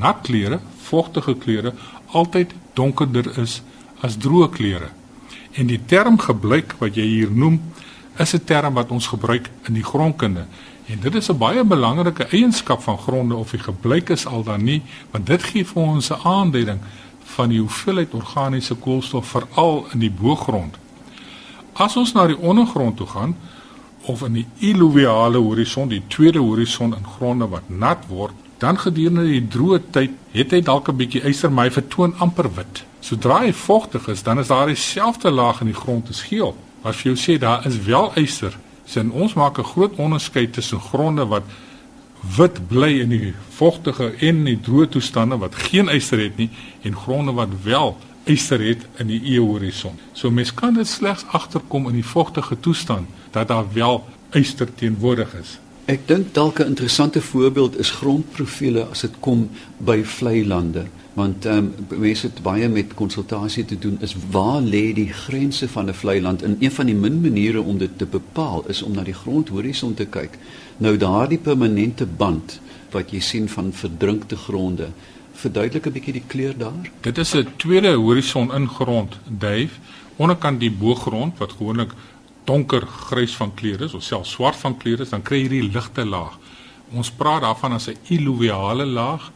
nat 0.00 0.22
klere, 0.24 0.60
vogtige 0.88 1.36
klere 1.36 1.74
altyd 2.16 2.54
donkerder 2.74 3.28
is 3.42 3.60
as 4.00 4.16
droë 4.16 4.48
klere. 4.54 4.90
En 5.54 5.68
die 5.68 5.80
term 5.86 6.16
gebleik 6.18 6.74
wat 6.80 6.96
jy 6.96 7.04
hier 7.04 7.30
noem, 7.30 7.60
is 8.18 8.34
'n 8.34 8.44
term 8.44 8.74
wat 8.74 8.90
ons 8.90 9.06
gebruik 9.06 9.50
in 9.66 9.74
die 9.74 9.84
grondkunde. 9.84 10.46
En 10.86 11.00
dit 11.00 11.14
is 11.14 11.28
'n 11.28 11.38
baie 11.38 11.64
belangrike 11.64 12.26
eienskap 12.30 12.82
van 12.82 12.98
gronde 12.98 13.34
of 13.34 13.50
hy 13.50 13.58
gebleik 13.58 14.08
is 14.08 14.26
al 14.26 14.42
dan 14.42 14.64
nie, 14.64 14.82
want 15.10 15.26
dit 15.26 15.42
gee 15.42 15.64
vir 15.64 15.82
ons 15.82 16.10
'n 16.10 16.20
aanduiding 16.22 16.80
van 17.24 17.48
die 17.48 17.60
hoeveelheid 17.60 18.14
organiese 18.14 18.74
koolstof 18.74 19.26
veral 19.26 19.86
in 19.92 19.98
die 19.98 20.10
boogrond. 20.10 20.76
As 21.72 21.96
ons 21.96 22.12
na 22.14 22.26
die 22.26 22.38
ondergrond 22.38 22.96
toe 22.96 23.06
gaan 23.06 23.36
of 24.02 24.22
in 24.22 24.32
die 24.32 24.46
illuviale 24.58 25.38
horison, 25.38 25.88
die 25.88 26.02
tweede 26.06 26.38
horison 26.38 26.94
in 26.94 27.06
gronde 27.16 27.48
wat 27.48 27.68
nat 27.68 28.06
word, 28.08 28.34
dan 28.58 28.78
gedurende 28.78 29.24
die 29.26 29.46
droë 29.50 29.80
tyd 29.90 30.12
het 30.32 30.52
hy 30.52 30.60
dalk 30.60 30.88
'n 30.88 30.96
bietjie 30.96 31.24
yster, 31.28 31.50
maar 31.52 31.64
hy 31.64 31.70
vertoon 31.70 32.14
amper 32.18 32.48
wit. 32.54 32.84
Sodra 33.00 33.40
hy 33.40 33.52
vogtig 33.52 34.08
is, 34.08 34.22
dan 34.22 34.38
is 34.38 34.48
daar 34.48 34.66
dieselfde 34.66 35.30
laag 35.30 35.60
in 35.60 35.66
die 35.66 35.80
grond 35.82 36.08
as 36.08 36.22
geel. 36.22 36.56
As 36.82 37.02
jy 37.02 37.14
sê 37.16 37.38
daar 37.38 37.66
is 37.66 37.78
wel 37.84 38.12
yster, 38.14 38.56
sien 38.84 39.10
ons 39.10 39.34
maak 39.34 39.58
'n 39.58 39.64
groot 39.64 39.94
onderskeid 39.96 40.52
tussen 40.52 40.80
gronde 40.80 41.26
wat 41.26 41.42
wit 42.36 42.68
bly 42.68 43.00
in 43.00 43.08
die 43.08 43.34
vogtige 43.56 44.12
en 44.18 44.44
die 44.44 44.58
droë 44.60 44.88
toestande 44.88 45.38
wat 45.42 45.54
geen 45.68 45.88
yster 45.92 46.22
het 46.22 46.36
nie 46.36 46.50
en 46.82 46.96
gronde 46.96 47.32
wat 47.32 47.52
wel 47.62 47.96
yster 48.24 48.60
het 48.64 48.86
in 48.98 49.10
die 49.12 49.20
eehorison. 49.34 49.98
So 50.12 50.30
mens 50.30 50.54
kan 50.54 50.74
dit 50.74 50.88
slegs 50.88 51.24
agterkom 51.26 51.88
in 51.88 52.00
die 52.00 52.06
vogtige 52.06 52.60
toestand 52.60 53.08
dat 53.30 53.48
daar 53.48 53.66
wel 53.72 54.04
yster 54.32 54.74
teenwoordig 54.74 55.34
is. 55.40 55.58
Ek 55.84 56.06
dink 56.08 56.32
dalk 56.34 56.58
'n 56.58 56.72
interessante 56.72 57.20
voorbeeld 57.20 57.78
is 57.78 57.90
grondprofiele 57.90 58.86
as 58.90 59.00
dit 59.00 59.14
kom 59.20 59.50
by 59.78 60.02
vlei 60.04 60.46
lande 60.46 60.86
want 61.14 61.44
ehm 61.46 61.56
um, 61.56 62.00
mense 62.00 62.26
het 62.26 62.42
baie 62.42 62.68
met 62.68 62.94
konsultasie 62.94 63.64
te 63.64 63.78
doen 63.78 63.98
is 64.00 64.16
waar 64.30 64.62
lê 64.62 64.92
die 64.94 65.12
grense 65.12 65.68
van 65.68 65.88
'n 65.88 65.94
vlei 65.94 66.20
land 66.20 66.42
en 66.42 66.56
een 66.58 66.70
van 66.70 66.86
die 66.86 66.94
min 66.94 67.20
maniere 67.20 67.62
om 67.62 67.78
dit 67.78 67.98
te 67.98 68.06
bepaal 68.06 68.64
is 68.68 68.82
om 68.82 68.92
na 68.92 69.02
die 69.02 69.14
grondhorison 69.14 69.94
te 69.94 70.06
kyk 70.06 70.38
nou 70.76 70.96
daardie 70.96 71.38
permanente 71.38 72.06
band 72.06 72.60
wat 72.90 73.10
jy 73.10 73.20
sien 73.20 73.48
van 73.48 73.72
verdrinkte 73.72 74.36
gronde 74.36 74.88
verduidelik 75.34 75.86
'n 75.86 75.92
bietjie 75.92 76.12
die 76.12 76.26
kleur 76.26 76.54
daar. 76.58 76.90
Dit 77.00 77.18
is 77.18 77.34
'n 77.34 77.48
tweede 77.56 77.94
horison 77.94 78.52
in 78.52 78.68
grond 78.68 79.18
Dave. 79.28 79.74
Onderkant 80.16 80.60
die 80.60 80.70
boogrond 80.70 81.38
wat 81.38 81.52
gewoonlik 81.52 81.92
donker 82.44 82.86
grys 82.86 83.34
van 83.36 83.54
kleur 83.54 83.80
is 83.80 83.94
of 83.94 84.02
selfs 84.02 84.30
swart 84.30 84.56
van 84.56 84.76
kleur 84.76 85.00
is 85.00 85.08
dan 85.08 85.22
kry 85.22 85.36
jy 85.36 85.48
hierdie 85.48 85.72
ligte 85.72 86.04
laag. 86.04 86.38
Ons 86.92 87.10
praat 87.10 87.40
daarvan 87.42 87.72
as 87.72 87.88
'n 87.88 87.96
illuviale 88.08 88.86
laag 88.86 89.32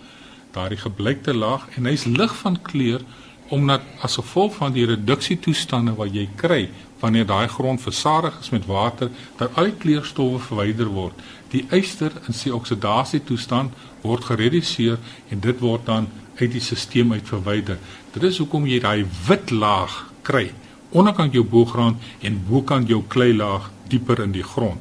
daardie 0.53 0.79
gebleikte 0.79 1.35
laag 1.35 1.67
en 1.77 1.85
hy's 1.85 2.05
lig 2.05 2.37
van 2.37 2.63
kleur 2.63 3.01
omdat 3.49 3.81
as 4.01 4.15
gevolg 4.15 4.55
van 4.55 4.73
die 4.73 4.87
reduksietoestande 4.87 5.95
wat 5.95 6.15
jy 6.15 6.29
kry 6.37 6.69
wanneer 7.01 7.27
daai 7.27 7.49
grond 7.49 7.81
versadig 7.81 8.39
is 8.41 8.51
met 8.51 8.67
water 8.67 9.11
dat 9.37 9.55
al 9.55 9.71
die 9.71 9.79
kleurstowwe 9.79 10.39
verwyder 10.39 10.87
word. 10.87 11.15
Die 11.51 11.67
yster 11.71 12.13
in 12.27 12.35
sy 12.35 12.51
oksidasietoestand 12.51 13.73
word 14.03 14.25
gereduseer 14.25 14.99
en 15.31 15.41
dit 15.41 15.61
word 15.61 15.87
dan 15.87 16.09
uit 16.39 16.53
die 16.53 16.61
stelsel 16.61 17.13
uit 17.13 17.29
verwyder. 17.29 17.79
Dit 18.13 18.23
is 18.23 18.39
hoekom 18.39 18.67
jy 18.67 18.81
daai 18.81 19.07
wit 19.29 19.51
laag 19.51 20.05
kry 20.23 20.51
onderkant 20.91 21.35
jou 21.37 21.45
boogrond 21.45 22.01
en 22.25 22.41
bokant 22.49 22.89
jou 22.89 23.03
klei 23.13 23.35
laag 23.37 23.69
dieper 23.89 24.23
in 24.25 24.33
die 24.33 24.45
grond. 24.45 24.81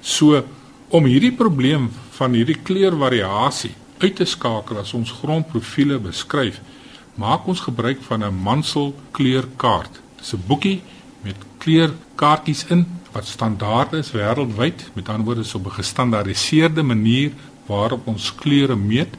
So 0.00 0.42
om 0.90 1.06
hierdie 1.06 1.34
probleem 1.36 1.88
van 2.16 2.34
hierdie 2.36 2.58
kleurvariasie 2.64 3.74
uit 4.00 4.16
te 4.16 4.24
skakel 4.24 4.80
as 4.80 4.94
ons 4.96 5.12
grondprofiele 5.20 6.00
beskryf, 6.02 6.60
maak 7.20 7.46
ons 7.48 7.60
gebruik 7.60 8.00
van 8.08 8.24
'n 8.24 8.34
Mansell 8.34 8.94
kleurkaart. 9.12 10.00
Dis 10.18 10.32
'n 10.34 10.42
boekie 10.46 10.82
met 11.22 11.36
kleurkaartjies 11.58 12.64
in 12.68 12.86
wat 13.12 13.26
standaard 13.26 13.92
is 13.98 14.12
wêreldwyd, 14.14 14.90
met 14.94 15.08
ander 15.08 15.24
woorde 15.24 15.44
so 15.44 15.58
'n 15.58 15.70
gestandaardiseerde 15.70 16.82
manier 16.82 17.32
waarop 17.66 18.06
ons 18.06 18.34
kleure 18.34 18.76
meet. 18.76 19.16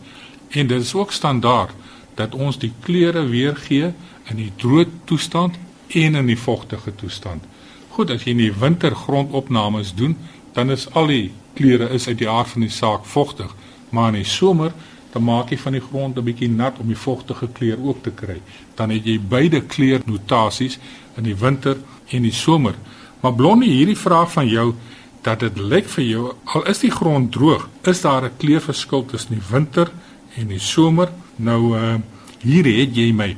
En 0.50 0.68
dit 0.68 0.82
is 0.82 0.94
ook 0.94 1.12
standaard 1.12 1.74
dat 2.16 2.36
ons 2.36 2.58
die 2.58 2.74
kleure 2.80 3.26
weergee 3.26 3.94
in 4.30 4.36
die 4.36 4.52
droë 4.56 4.88
toestand 5.06 5.56
en 5.88 6.16
in 6.16 6.26
die 6.26 6.40
vogtige 6.40 6.96
toestand. 6.96 7.44
Goed, 7.90 8.10
as 8.10 8.24
jy 8.24 8.32
in 8.32 8.38
die 8.38 8.54
winter 8.60 8.96
grondopnames 8.96 9.94
doen, 9.96 10.18
dan 10.54 10.72
is 10.72 10.94
al 10.94 11.08
die 11.08 11.32
kleure 11.54 11.90
is 11.90 12.08
uit 12.08 12.18
die 12.18 12.30
aard 12.30 12.48
van 12.48 12.62
die 12.62 12.70
saak 12.70 13.06
vogtig 13.06 13.56
maar 13.92 14.12
in 14.12 14.22
die 14.22 14.28
somer 14.28 14.72
dan 15.14 15.24
maak 15.24 15.50
jy 15.52 15.58
van 15.58 15.74
die 15.74 15.82
grond 15.82 16.18
'n 16.18 16.24
bietjie 16.24 16.50
nat 16.50 16.80
om 16.80 16.88
die 16.88 16.98
vogtige 16.98 17.48
kleur 17.48 17.78
ook 17.84 18.04
te 18.04 18.12
kry. 18.12 18.42
Dan 18.76 18.90
het 18.90 19.06
jy 19.06 19.20
beide 19.20 19.62
kleurnotasies 19.62 20.80
in 21.18 21.24
die 21.24 21.36
winter 21.36 21.78
en 22.10 22.22
die 22.22 22.32
somer. 22.34 22.76
Maar 23.22 23.34
blondie, 23.34 23.72
hierdie 23.72 23.98
vraag 23.98 24.32
van 24.32 24.48
jou 24.48 24.74
dat 25.22 25.40
dit 25.40 25.58
lyk 25.58 25.86
vir 25.86 26.04
jou 26.04 26.34
al 26.44 26.66
is 26.66 26.80
die 26.80 26.92
grond 26.92 27.32
droog, 27.32 27.70
is 27.84 28.02
daar 28.02 28.24
'n 28.24 28.38
kleurverskil 28.38 29.06
tussen 29.06 29.36
die 29.36 29.48
winter 29.52 29.92
en 30.36 30.48
die 30.48 30.60
somer? 30.60 31.12
Nou 31.36 31.78
uh 31.78 31.96
hier 32.42 32.66
het 32.66 32.96
jy 32.96 33.12
my. 33.14 33.38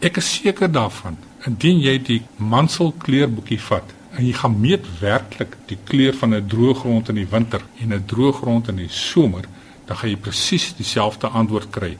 Ek 0.00 0.16
is 0.16 0.34
seker 0.34 0.70
daarvan. 0.72 1.16
Indien 1.46 1.80
jy 1.80 1.98
die 1.98 2.22
Mansell 2.36 2.92
kleurboekie 2.98 3.60
vat 3.60 3.94
en 4.16 4.26
jy 4.26 4.32
gaan 4.32 4.60
meet 4.60 4.86
werklik 5.00 5.56
die 5.66 5.78
kleur 5.84 6.14
van 6.14 6.34
'n 6.34 6.46
droë 6.46 6.74
grond 6.74 7.08
in 7.08 7.14
die 7.14 7.30
winter 7.30 7.60
en 7.80 7.92
'n 7.94 8.04
droë 8.06 8.32
grond 8.32 8.68
in 8.68 8.76
die 8.76 8.88
somer, 8.88 9.44
dan 9.90 9.98
gaan 9.98 10.12
jy 10.12 10.18
presies 10.22 10.70
dieselfde 10.78 11.26
antwoord 11.34 11.72
kry. 11.74 11.96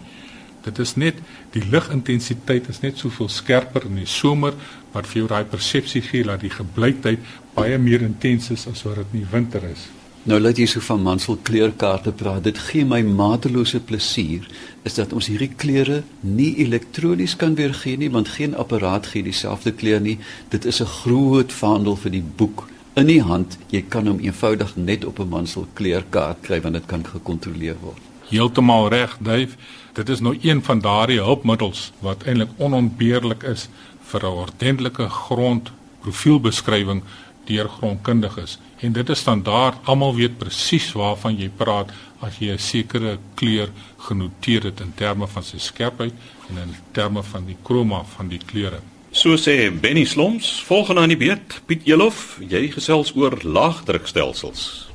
Dit 0.63 0.79
is 0.79 0.93
net 1.01 1.19
die 1.51 1.63
ligintensiteit 1.73 2.69
is 2.71 2.83
net 2.85 3.01
soveel 3.01 3.31
skerper 3.33 3.89
in 3.89 3.97
die 3.99 4.07
somer 4.07 4.55
wat 4.93 5.09
vir 5.11 5.25
jou 5.25 5.31
daai 5.33 5.49
persepsie 5.51 6.03
gee 6.07 6.27
dat 6.29 6.45
die 6.45 6.53
gebleikheid 6.55 7.25
baie 7.57 7.81
meer 7.83 8.05
intens 8.07 8.53
is 8.55 8.69
as 8.71 8.85
wat 8.87 9.01
dit 9.01 9.17
in 9.17 9.25
die 9.25 9.33
winter 9.33 9.67
is. 9.67 9.89
Nou 10.31 10.37
laat 10.39 10.61
jy 10.61 10.69
so 10.69 10.85
van 10.85 11.01
Mansell 11.03 11.39
kleurkaarte 11.43 12.13
praat. 12.13 12.45
Dit 12.45 12.61
gee 12.69 12.85
my 12.87 13.01
matelose 13.03 13.81
plesier 13.83 14.47
is 14.87 14.99
dat 15.01 15.15
ons 15.17 15.31
hierdie 15.33 15.51
kleure 15.57 16.03
nie 16.21 16.53
elektronies 16.63 17.35
kan 17.41 17.57
weergee 17.59 17.99
nie 17.99 18.13
want 18.13 18.37
geen 18.37 18.55
apparaat 18.55 19.09
gee 19.11 19.27
dieselfde 19.27 19.73
kleur 19.73 19.99
nie. 20.05 20.19
Dit 20.53 20.69
is 20.69 20.81
'n 20.81 20.93
groot 21.03 21.53
vaandel 21.53 21.97
vir 21.97 22.11
die 22.21 22.27
boek 22.37 22.69
in 22.95 23.07
die 23.07 23.23
hand. 23.23 23.59
Jy 23.71 23.83
kan 23.89 24.07
hom 24.11 24.19
eenvoudig 24.25 24.77
net 24.77 25.05
op 25.05 25.19
'n 25.19 25.29
mansel 25.29 25.67
kleurkaart 25.75 26.41
kry 26.41 26.61
want 26.61 26.75
dit 26.75 26.87
kan 26.87 27.05
gekontroleer 27.07 27.77
word. 27.81 28.03
Heeltemal 28.29 28.89
reg, 28.89 29.17
Dave. 29.21 29.57
Dit 29.93 30.09
is 30.09 30.21
nou 30.21 30.39
een 30.43 30.63
van 30.63 30.81
daardie 30.81 31.21
hulpmiddels 31.21 31.93
wat 32.01 32.23
eintlik 32.23 32.51
onontbeerlik 32.57 33.43
is 33.43 33.69
vir 34.03 34.21
'n 34.25 34.37
ordentlike 34.45 35.09
grondprofielbeskrywing 35.09 37.03
deur 37.45 37.69
grondkundiges. 37.69 38.59
En 38.81 38.93
dit 38.93 39.09
is 39.09 39.19
standaard, 39.19 39.77
almal 39.85 40.15
weet 40.15 40.39
presies 40.39 40.93
waarvan 40.93 41.37
jy 41.37 41.49
praat 41.49 41.91
as 42.21 42.39
jy 42.39 42.53
'n 42.53 42.59
sekere 42.59 43.19
kleur 43.35 43.69
genoteer 43.97 44.63
het 44.63 44.81
in 44.81 44.93
terme 44.95 45.27
van 45.27 45.43
sy 45.43 45.59
skerpheid 45.59 46.13
en 46.49 46.59
in 46.59 46.75
terme 46.93 47.23
van 47.23 47.47
die 47.47 47.57
kroma 47.63 48.05
van 48.05 48.29
die 48.29 48.41
kleure. 48.47 48.81
So 49.11 49.35
sê 49.35 49.71
Benny 49.75 50.05
Sloms, 50.07 50.61
volgende 50.63 51.03
aan 51.03 51.11
die 51.11 51.19
beurt, 51.19 51.57
Piet 51.67 51.83
Elof, 51.91 52.37
jy 52.47 52.69
gesels 52.71 53.11
oor 53.19 53.35
laagdrukstelsels. 53.43 54.87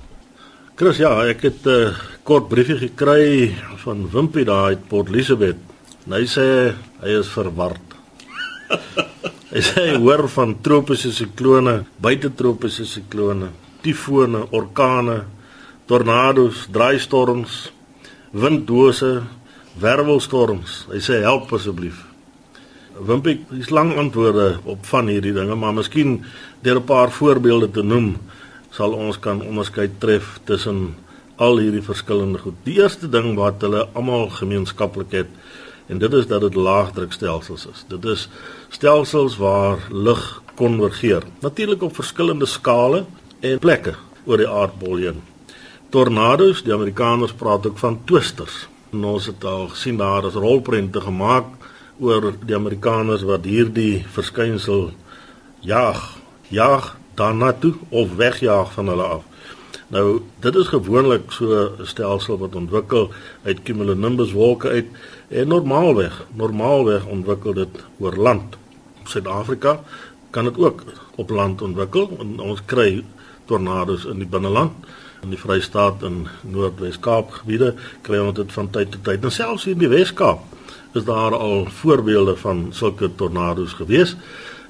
Chris, 0.80 1.02
ja, 1.04 1.12
ek 1.28 1.44
het 1.44 1.68
'n 1.68 1.70
uh, 1.70 1.96
kort 2.24 2.48
briefie 2.48 2.80
gekry 2.80 3.52
van 3.84 4.08
Wimpie 4.08 4.46
daar 4.46 4.72
uit 4.72 4.88
Port 4.88 5.10
Elizabeth. 5.10 5.60
Hy 6.08 6.24
sê 6.32 6.72
hy 7.04 7.10
is 7.20 7.28
verward. 7.28 7.84
hy 9.54 9.62
sê 9.62 9.84
hy 9.92 10.00
hoor 10.00 10.30
van 10.30 10.62
tropiese 10.62 11.12
siklone, 11.12 11.84
buitetropiese 12.00 12.86
siklone, 12.86 13.52
tifone, 13.84 14.48
orkane, 14.52 15.26
tornado's, 15.88 16.68
draaistorms, 16.72 17.72
winddose, 18.32 19.24
wervelstorms. 19.76 20.86
Hy 20.88 21.04
sê 21.04 21.20
help 21.20 21.52
asseblief. 21.52 22.15
Wimpie, 22.96 23.46
dis 23.52 23.70
lang 23.70 23.98
antwoorde 24.00 24.60
op 24.64 24.86
van 24.88 25.08
hierdie 25.12 25.34
dinge, 25.36 25.56
maar 25.56 25.74
miskien 25.74 26.24
deur 26.64 26.80
'n 26.80 26.84
paar 26.84 27.12
voorbeelde 27.12 27.72
te 27.72 27.84
noem 27.84 28.16
sal 28.76 28.92
ons 28.94 29.20
kan 29.20 29.42
onderskei 29.42 29.90
tref 30.00 30.40
tussen 30.44 30.96
al 31.36 31.58
hierdie 31.58 31.84
verskillende 31.84 32.40
goed. 32.40 32.56
Die 32.64 32.80
eerste 32.80 33.10
ding 33.10 33.36
wat 33.36 33.62
hulle 33.62 33.88
almal 33.94 34.30
gemeenskaplik 34.30 35.12
het 35.12 35.28
en 35.88 36.00
dit 36.02 36.14
is 36.14 36.28
dat 36.28 36.42
dit 36.42 36.56
laagdrukstelsels 36.56 37.68
is. 37.68 37.86
Dit 37.88 38.06
is 38.06 38.30
stelsels 38.70 39.38
waar 39.38 39.78
lug 39.92 40.42
konvergeer. 40.56 41.24
Natuurlik 41.40 41.84
op 41.84 41.96
verskillende 41.96 42.46
skale 42.46 43.06
en 43.40 43.60
plekke 43.60 43.94
oor 44.26 44.38
die 44.38 44.50
aardbol 44.50 44.96
heen. 44.96 45.22
Tornado's, 45.90 46.64
die 46.64 46.74
Amerikaners 46.74 47.34
praat 47.34 47.68
ook 47.68 47.78
van 47.78 48.00
twisters. 48.06 48.68
En 48.92 49.04
ons 49.04 49.26
het 49.26 49.44
al 49.44 49.68
gesien 49.68 49.98
daar 49.98 50.26
is 50.26 50.34
rolprente 50.34 51.02
gemaak 51.02 51.46
oor 52.00 52.34
die 52.46 52.56
Amerikaners 52.56 53.24
wat 53.24 53.46
hierdie 53.48 54.04
verskynsel 54.12 54.90
jaag, 55.66 56.02
jaag 56.52 56.96
daarna 57.16 57.54
toe 57.54 57.74
of 57.90 58.16
wegjaag 58.20 58.74
van 58.76 58.92
hulle 58.92 59.04
af. 59.04 59.24
Nou, 59.88 60.22
dit 60.42 60.56
is 60.56 60.68
gewoonlik 60.68 61.32
so 61.32 61.46
'n 61.80 61.86
stelsel 61.86 62.38
wat 62.38 62.56
ontwikkel 62.56 63.12
uit 63.44 63.64
cumulonimbus 63.64 64.32
wolke 64.32 64.70
uit 64.70 64.88
en 65.28 65.48
normaalweg, 65.48 66.26
normaalweg 66.34 67.06
ontwikkel 67.06 67.54
dit 67.54 67.84
oor 68.00 68.16
land. 68.16 68.58
Suid-Afrika 69.04 69.84
kan 70.30 70.44
dit 70.44 70.58
ook 70.58 70.84
op 71.16 71.30
land 71.30 71.62
ontwikkel 71.62 72.18
en 72.20 72.40
ons 72.40 72.66
kry 72.66 73.04
tornado's 73.46 74.06
in 74.06 74.18
die 74.18 74.28
binneland 74.28 74.74
in 75.24 75.30
die 75.30 75.40
Vrystaat 75.40 76.04
en 76.04 76.28
Noordwes-Kaap 76.42 77.32
gebiede 77.32 77.74
kry 78.02 78.20
ons 78.20 78.36
dit 78.38 78.52
van 78.52 78.70
tyd 78.70 78.92
tot 78.92 79.04
tyd. 79.04 79.24
En 79.24 79.32
selfs 79.32 79.66
hier 79.66 79.74
in 79.74 79.86
die 79.86 79.92
Wes-Kaap 79.92 80.40
is 80.96 81.04
daar 81.04 81.36
al 81.36 81.66
voorbeelde 81.82 82.36
van 82.40 82.68
sulke 82.72 83.10
tornado's 83.16 83.74
gewees. 83.74 84.16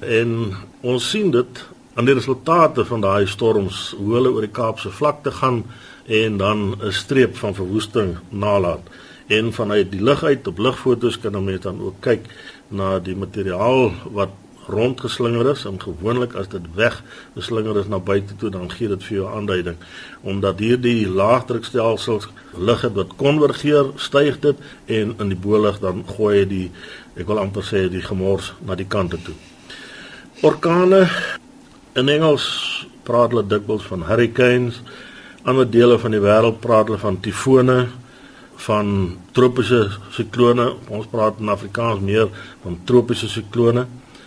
En 0.00 0.56
ons 0.80 1.10
sien 1.10 1.30
dit 1.30 1.64
aan 1.94 2.04
die 2.04 2.14
resultate 2.14 2.84
van 2.84 3.00
daai 3.00 3.26
storms 3.26 3.94
hoe 3.98 4.14
hulle 4.14 4.32
oor 4.34 4.44
die 4.44 4.52
Kaapse 4.52 4.90
vlakte 4.90 5.30
gaan 5.30 5.62
en 6.06 6.36
dan 6.36 6.76
'n 6.82 6.92
streep 6.92 7.36
van 7.36 7.54
verwoesting 7.54 8.16
nalat. 8.28 8.82
En 9.26 9.52
vanuit 9.52 9.90
die 9.90 10.02
lug 10.02 10.24
uit 10.24 10.46
op 10.46 10.58
lugfoto's 10.58 11.18
kan 11.18 11.36
'n 11.36 11.44
mens 11.44 11.60
dan 11.60 11.80
ook 11.80 12.00
kyk 12.00 12.26
na 12.68 12.98
die 12.98 13.16
materiaal 13.16 13.92
wat 14.12 14.30
rondgeslinger 14.66 15.50
is 15.50 15.64
en 15.64 15.78
gewoonlik 15.80 16.34
as 16.34 16.48
dit 16.48 16.62
weg 16.74 16.98
geslinger 17.34 17.78
is 17.78 17.88
na 17.88 17.98
buite 17.98 18.36
toe 18.36 18.50
dan 18.50 18.70
gee 18.70 18.88
dit 18.88 19.02
vir 19.08 19.16
jou 19.16 19.26
aanduiding. 19.30 19.76
Omdat 20.22 20.58
hierdie 20.58 21.08
laagdrukstelsels 21.08 22.28
lug 22.56 22.82
het 22.82 22.94
wat 22.98 23.16
konvergeer 23.16 23.92
styg 23.96 24.40
dit 24.40 24.62
en 24.86 25.14
in 25.18 25.28
die 25.32 25.38
bolig 25.38 25.78
dan 25.82 26.04
gooi 26.16 26.38
hy 26.38 26.46
die 26.50 26.68
ek 27.16 27.28
wil 27.30 27.40
amper 27.40 27.64
sê 27.64 27.86
die 27.92 28.04
gemors 28.04 28.52
na 28.66 28.74
die 28.74 28.88
kante 28.88 29.20
toe. 29.22 29.36
Orkane 30.44 31.06
in 31.96 32.10
Engels 32.12 32.46
praat 33.06 33.32
hulle 33.32 33.46
dikwels 33.46 33.86
van 33.88 34.04
hurricanes 34.08 34.82
ander 35.46 35.68
dele 35.70 35.98
van 36.02 36.10
die 36.10 36.20
wêreld 36.20 36.58
praat 36.60 36.90
hulle 36.90 36.98
van 36.98 37.20
tifone 37.22 37.86
van 38.66 38.88
tropiese 39.36 39.82
siklone. 40.16 40.72
Ons 40.88 41.06
praat 41.12 41.38
in 41.38 41.52
Afrikaans 41.52 42.00
meer 42.02 42.30
van 42.64 42.78
tropiese 42.88 43.28
siklone 43.30 43.84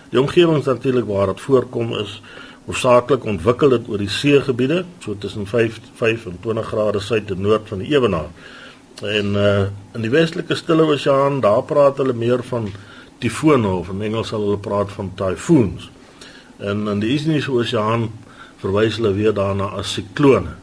Die 0.10 0.20
omgewings 0.20 0.66
natuurlik 0.66 1.06
waar 1.06 1.30
dit 1.30 1.42
voorkom 1.42 1.94
is 2.00 2.22
hoofsaaklik 2.66 3.26
ontwikkel 3.26 3.74
dit 3.74 3.88
oor 3.90 4.02
die 4.02 4.10
seegebiede, 4.10 4.84
so 5.02 5.16
tussen 5.18 5.48
5 5.50 5.80
25 5.98 6.68
grade 6.70 7.02
suid 7.02 7.32
en 7.34 7.42
noord 7.42 7.70
van 7.70 7.82
die 7.82 7.90
ewenaar. 7.94 8.30
En 9.06 9.34
uh 9.38 9.68
in 9.98 10.06
die 10.06 10.12
westelike 10.14 10.56
Stille 10.56 10.86
Oseaan, 10.86 11.40
daar 11.42 11.64
praat 11.64 11.98
hulle 11.98 12.14
meer 12.14 12.44
van 12.44 12.70
tifone 13.20 13.68
of 13.68 13.90
in 13.90 14.02
Engels 14.02 14.30
sal 14.34 14.46
hulle 14.46 14.58
praat 14.58 14.92
van 14.92 15.12
typhoons. 15.16 15.90
En 16.58 16.88
in 16.88 17.02
die 17.02 17.16
Indiese 17.18 17.52
Oseaan 17.52 18.10
verwys 18.62 19.00
hulle 19.00 19.14
weer 19.14 19.34
daarna 19.34 19.72
as 19.82 19.94
siklone, 19.94 20.54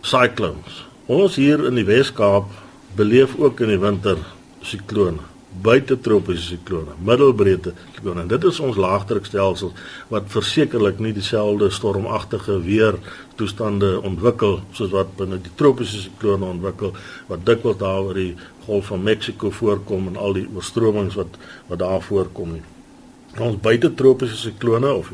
cyclones. 0.00 0.84
Ons 1.06 1.36
hier 1.36 1.64
in 1.64 1.80
die 1.80 1.86
Wes-Kaap 1.88 2.52
beleef 2.96 3.36
ook 3.38 3.60
in 3.60 3.72
die 3.72 3.80
winter 3.80 4.20
siklone 4.60 5.24
buite 5.62 5.96
tropiese 6.00 6.42
siklone, 6.52 6.94
middelbreedte 7.04 7.72
siklone. 7.94 8.26
Dit 8.30 8.44
is 8.48 8.60
ons 8.60 8.78
laagdrukstelsel 8.78 9.72
wat 10.12 10.30
versekerlik 10.32 11.00
nie 11.02 11.12
dieselfde 11.16 11.70
stormagtige 11.74 12.60
weer 12.64 12.98
toestande 13.38 13.96
ontwikkel 14.06 14.60
soos 14.76 14.92
wat 14.94 15.14
binne 15.18 15.40
die 15.42 15.52
tropiese 15.58 16.02
siklone 16.04 16.48
ontwikkel 16.48 16.94
wat 17.30 17.44
dikwels 17.46 17.80
daar 17.82 18.06
oor 18.06 18.18
die 18.18 18.32
Golf 18.66 18.90
van 18.92 19.02
Mexico 19.02 19.50
voorkom 19.50 20.10
en 20.10 20.18
al 20.20 20.36
die 20.36 20.48
oorstromings 20.54 21.16
wat 21.16 21.38
wat 21.70 21.80
daar 21.80 22.02
voorkom 22.04 22.58
nie. 22.58 22.64
Ons 23.38 23.60
buite 23.62 23.92
tropiese 23.94 24.36
siklone 24.36 24.90
of 24.92 25.12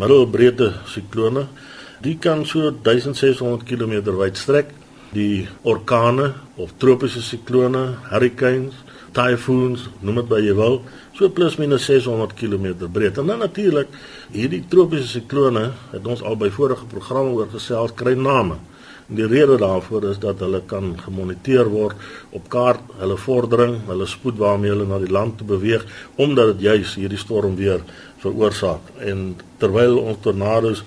middelbreedte 0.00 0.72
siklone, 0.90 1.46
die 2.02 2.16
kan 2.18 2.44
so 2.46 2.70
1600 2.70 3.64
km 3.68 4.00
wyd 4.18 4.40
strek. 4.40 4.72
Die 5.14 5.46
orkane 5.62 6.32
of 6.58 6.72
tropiese 6.82 7.22
siklone, 7.22 7.84
hurricanes 8.10 8.74
tyfoons, 9.14 9.88
noem 10.02 10.22
dit 10.22 10.30
wat 10.32 10.44
jy 10.44 10.54
wil, 10.58 10.80
so 11.14 11.30
plus 11.30 11.56
minus 11.60 11.86
600 11.88 12.34
km 12.38 12.88
breed. 12.92 13.18
En 13.18 13.30
dan 13.30 13.42
natuurlik, 13.44 13.90
hierdie 14.34 14.64
tropiese 14.70 15.08
siklone 15.08 15.70
het 15.92 16.06
ons 16.06 16.22
al 16.22 16.38
by 16.40 16.50
vorige 16.54 16.86
programme 16.90 17.34
oor 17.38 17.50
gesels 17.52 17.94
kry 17.98 18.16
name. 18.18 18.58
En 19.08 19.18
die 19.18 19.26
rede 19.28 19.58
daarvoor 19.60 20.08
is 20.10 20.18
dat 20.18 20.40
hulle 20.40 20.62
kan 20.66 20.94
gemoniteer 21.04 21.68
word 21.68 21.96
op 22.32 22.48
kaart, 22.48 22.94
hulle 23.02 23.16
vordering, 23.20 23.76
hulle 23.86 24.06
spoed 24.08 24.38
waarmee 24.40 24.72
hulle 24.72 24.88
na 24.88 24.98
die 25.02 25.12
land 25.12 25.36
toe 25.38 25.48
beweeg 25.54 25.84
omdat 26.16 26.54
dit 26.54 26.68
juis 26.70 26.94
hierdie 26.96 27.20
storm 27.20 27.58
weer 27.60 27.84
veroorsaak. 28.24 28.94
En 29.04 29.34
terwyl 29.60 29.98
ons 30.00 30.22
tornado's 30.24 30.84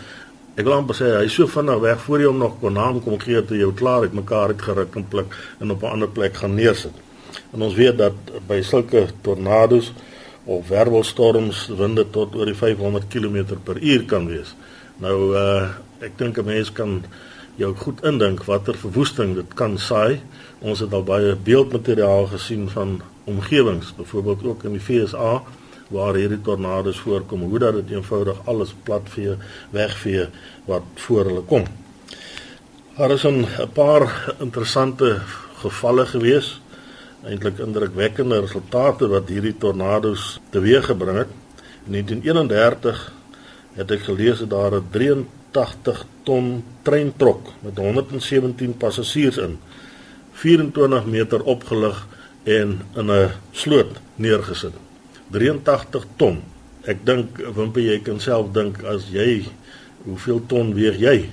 ek 0.58 0.66
wil 0.66 0.80
amper 0.80 0.98
sê 0.98 1.12
hy 1.14 1.28
so 1.30 1.46
vinnig 1.46 1.84
weg 1.84 2.00
voor 2.08 2.24
jy 2.24 2.30
hom 2.32 2.40
nog 2.42 2.56
kon 2.62 2.74
naam 2.74 2.98
kom 3.06 3.20
gee 3.22 3.44
te 3.46 3.60
jou 3.60 3.70
klaar 3.78 4.08
het 4.08 4.18
mekaar 4.18 4.56
uitgeruk 4.56 4.98
en 4.98 5.06
pluk 5.12 5.36
en 5.62 5.72
op 5.72 5.84
'n 5.84 5.94
ander 5.94 6.10
plek 6.10 6.42
gaan 6.42 6.56
neersit. 6.56 7.07
En 7.54 7.62
ons 7.62 7.76
weet 7.76 7.98
dat 7.98 8.14
by 8.48 8.62
sulke 8.62 9.08
tornado's 9.22 9.92
of 10.48 10.68
wervelstorms 10.68 11.68
winde 11.68 12.06
tot 12.10 12.36
oor 12.36 12.46
die 12.46 12.56
500 12.56 13.08
km/h 13.12 14.06
kan 14.08 14.28
wees. 14.28 14.56
Nou 15.04 15.36
uh 15.36 15.70
ek 16.00 16.18
dink 16.18 16.38
'n 16.38 16.46
mens 16.46 16.72
kan 16.72 17.04
jou 17.58 17.74
goed 17.76 18.04
indink 18.06 18.44
watter 18.46 18.78
verwoesting 18.78 19.36
dit 19.36 19.54
kan 19.54 19.78
saai. 19.78 20.22
Ons 20.62 20.80
het 20.80 20.94
al 20.94 21.04
baie 21.04 21.36
beeldmateriaal 21.36 22.28
gesien 22.28 22.70
van 22.70 23.02
omgewings, 23.26 23.94
byvoorbeeld 23.98 24.44
ook 24.46 24.64
in 24.64 24.78
die 24.78 24.82
FSA 24.82 25.44
waar 25.90 26.16
hierdie 26.16 26.42
tornado's 26.42 27.00
voorkom, 27.00 27.42
hoe 27.42 27.60
dat 27.60 27.74
dit 27.74 27.92
eenvoudig 27.96 28.38
alles 28.46 28.76
platvee, 28.84 29.36
wegvee 29.70 30.28
wat 30.66 30.84
voor 30.96 31.26
hulle 31.26 31.42
kom. 31.42 31.64
Daar 32.98 33.12
is 33.12 33.26
'n 33.26 33.46
paar 33.74 34.34
interessante 34.40 35.22
gevalle 35.58 36.06
gewees 36.06 36.62
eintlik 37.26 37.60
indrukwekkende 37.60 38.40
resultate 38.40 39.08
wat 39.10 39.30
hierdie 39.30 39.56
tornado's 39.58 40.40
teweeggebring 40.54 41.18
het. 41.18 41.32
In 41.88 41.92
1931 41.98 43.14
het 43.78 43.92
ek 43.92 44.06
gelees 44.10 44.40
dat 44.40 44.50
daar 44.50 44.76
'n 44.78 44.88
83 44.92 46.06
ton 46.24 46.64
treintrok 46.82 47.54
met 47.62 47.78
117 47.78 48.78
passasiers 48.78 49.38
in 49.38 49.58
24 50.32 51.06
meter 51.06 51.44
opgelig 51.44 52.08
en 52.44 52.82
in 52.96 53.12
'n 53.12 53.32
sloot 53.52 54.00
neergesit. 54.16 54.74
83 55.32 56.06
ton. 56.16 56.44
Ek 56.82 57.06
dink 57.06 57.38
Wimpie 57.56 57.84
jy 57.84 58.00
kan 58.00 58.20
self 58.20 58.52
dink 58.52 58.84
as 58.84 59.10
jy 59.12 59.46
hoeveel 60.04 60.42
ton 60.48 60.74
weeg 60.74 61.00
jy? 61.00 61.30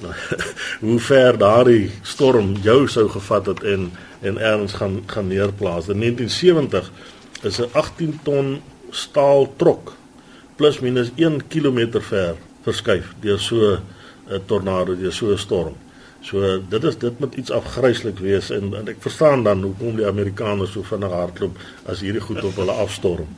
hoe 0.84 0.98
ver 1.00 1.38
daardie 1.38 1.90
storm 2.02 2.54
jou 2.62 2.88
sou 2.88 3.08
gevat 3.08 3.46
het 3.46 3.62
en 3.62 3.90
en 4.20 4.38
erns 4.38 4.72
gaan 4.72 5.02
gaan 5.06 5.26
neerplaas. 5.26 5.88
In 5.88 5.98
1970 5.98 6.90
is 7.42 7.60
'n 7.60 7.68
18 7.72 8.20
ton 8.22 8.60
staal 8.90 9.52
trok 9.56 9.96
plus 10.56 10.80
minus 10.80 11.10
1 11.16 11.46
km 11.48 12.00
ver 12.00 12.36
verskuif 12.62 13.14
deur 13.20 13.38
so 13.38 13.78
'n 14.28 14.40
tornado, 14.46 14.96
deur 14.96 15.12
so 15.12 15.30
'n 15.32 15.38
storm. 15.38 15.74
So 16.20 16.62
dit 16.68 16.84
is 16.84 16.98
dit 16.98 17.18
moet 17.18 17.34
iets 17.34 17.50
afgryslik 17.50 18.18
wees 18.18 18.50
en, 18.50 18.74
en 18.74 18.88
ek 18.88 18.96
verstaan 18.98 19.44
dan 19.46 19.62
hoekom 19.62 19.96
die 19.96 20.06
Amerikaners 20.06 20.72
so 20.72 20.82
vinnig 20.82 21.12
hardloop 21.12 21.58
as 21.86 22.00
hierdie 22.00 22.20
goed 22.20 22.42
op 22.44 22.56
hulle 22.56 22.72
afstorm. 22.72 23.28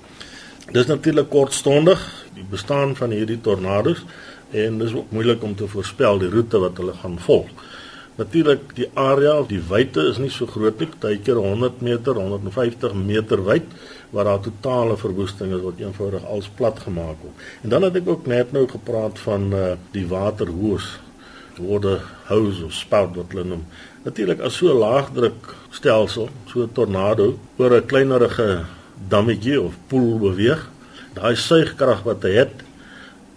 Dis 0.73 0.87
natuurlik 0.87 1.29
kortstondig 1.29 2.01
die 2.35 2.45
bestaan 2.51 2.97
van 2.97 3.11
hierdie 3.11 3.41
tornado's 3.41 4.05
en 4.51 4.79
dis 4.79 4.95
ook 4.95 5.11
moeilik 5.13 5.43
om 5.43 5.55
te 5.57 5.69
voorspel 5.69 6.19
die 6.19 6.31
roete 6.33 6.59
wat 6.59 6.77
hulle 6.81 6.95
gaan 7.03 7.19
volg. 7.21 7.51
Natuurlik 8.19 8.73
die 8.75 8.89
area 8.99 9.37
of 9.39 9.47
die 9.47 9.61
wyte 9.63 10.03
is 10.11 10.17
nie 10.19 10.31
so 10.35 10.49
groot 10.51 10.81
nie, 10.83 10.89
baie 10.99 11.21
keer 11.23 11.39
100 11.39 11.83
meter, 11.87 12.19
150 12.19 12.97
meter 12.99 13.45
wyd 13.47 13.69
waar 14.11 14.27
daar 14.27 14.41
totale 14.43 14.97
verwoesting 14.99 15.53
is 15.55 15.63
wat 15.63 15.79
eenvoudig 15.79 16.25
als 16.27 16.49
plat 16.59 16.81
gemaak 16.83 17.21
word. 17.23 17.45
En 17.63 17.71
dan 17.71 17.87
het 17.87 18.01
ek 18.01 18.09
ook 18.11 18.27
net 18.27 18.51
nou 18.57 18.65
gepraat 18.67 19.21
van 19.23 19.53
uh, 19.55 19.69
die 19.95 20.07
waterhoos, 20.11 20.97
water 21.59 22.03
hose 22.27 22.65
of 22.67 22.75
spout 22.75 23.15
wat 23.19 23.35
hulle 23.35 23.47
noem. 23.53 23.65
Natuurlik 24.03 24.43
as 24.43 24.59
so 24.59 24.73
'n 24.73 24.83
laagdruk 24.83 25.55
stelsel, 25.71 26.29
so 26.51 26.67
'n 26.67 26.75
tornado 26.75 27.39
oor 27.59 27.79
'n 27.79 27.87
kleinerige 27.87 28.65
dammetjie 29.09 29.61
of 29.63 29.79
poel 29.87 30.19
beweeg, 30.19 30.67
daai 31.15 31.37
suigkrag 31.37 32.03
wat 32.03 32.23
hy 32.23 32.35
het, 32.43 32.63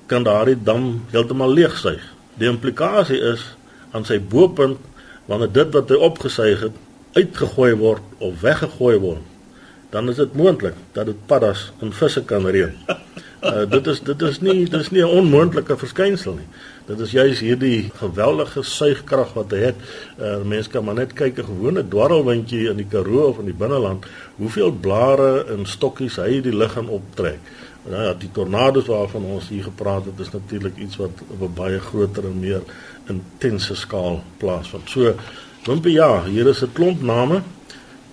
kan 0.08 0.24
daardie 0.24 0.58
dam 0.58 1.06
heeltemal 1.12 1.54
leegsuig. 1.54 2.02
Die 2.38 2.50
implikasie 2.50 3.22
is 3.22 3.46
aan 3.92 4.06
sy 4.08 4.20
bopunt 4.20 4.80
wanneer 5.26 5.52
dit 5.52 5.74
wat 5.76 5.90
hy 5.90 6.00
opgesuig 6.00 6.64
het 6.68 6.80
uitgegooi 7.18 7.74
word 7.76 8.24
of 8.24 8.40
weggegooi 8.42 8.98
word, 9.04 9.24
dan 9.92 10.10
is 10.10 10.20
dit 10.22 10.34
moontlik 10.40 10.78
dat 10.96 11.10
dit 11.12 11.26
paddas 11.28 11.72
en 11.84 11.92
visse 11.94 12.24
kan 12.24 12.48
reën. 12.48 12.72
Uh, 13.42 13.66
dit 13.76 13.88
is 13.92 14.00
dit 14.08 14.22
is 14.22 14.40
nie 14.40 14.64
dit 14.64 14.80
is 14.80 14.92
nie 14.92 15.04
'n 15.04 15.18
onmoontlike 15.20 15.78
verskynsel 15.78 16.38
nie. 16.40 16.48
Dit 16.88 17.00
is 17.00 17.12
juis 17.12 17.40
hierdie 17.40 17.92
geweldige 18.00 18.64
suigkrag 18.64 19.34
wat 19.34 19.52
hy 19.52 19.58
het. 19.58 19.76
Uh, 20.20 20.42
mense 20.44 20.70
kan 20.70 20.86
maar 20.86 20.96
net 20.96 21.14
kyk 21.14 21.40
'n 21.40 21.50
gewone 21.50 21.84
dwarrelwindjie 21.88 22.70
in 22.70 22.78
die 22.78 22.88
Karoo 22.88 23.28
of 23.30 23.40
in 23.40 23.52
die 23.52 23.58
binneland, 23.58 24.06
hoeveel 24.36 24.72
blare 24.72 25.46
en 25.52 25.66
stokkies 25.66 26.16
hy 26.16 26.42
die 26.42 26.56
lug 26.56 26.72
gaan 26.72 26.90
optrek. 26.90 27.40
Nou 27.90 28.04
ja, 28.04 28.14
die 28.14 28.30
tornado's 28.32 28.86
waarvan 28.86 29.24
ons 29.24 29.48
hier 29.50 29.64
gepraat 29.64 30.06
het, 30.06 30.20
is 30.20 30.32
natuurlik 30.32 30.78
iets 30.78 30.96
wat 30.96 31.24
op 31.28 31.42
'n 31.42 31.54
baie 31.54 31.80
groter 31.80 32.24
en 32.24 32.40
meer 32.40 32.62
intense 33.08 33.76
skaal 33.76 34.24
plaasvind. 34.38 34.90
So, 34.90 35.16
wimpie 35.66 35.92
ja, 35.92 36.24
hier 36.24 36.48
is 36.48 36.62
'n 36.62 36.74
klomp 36.74 37.02
name. 37.02 37.42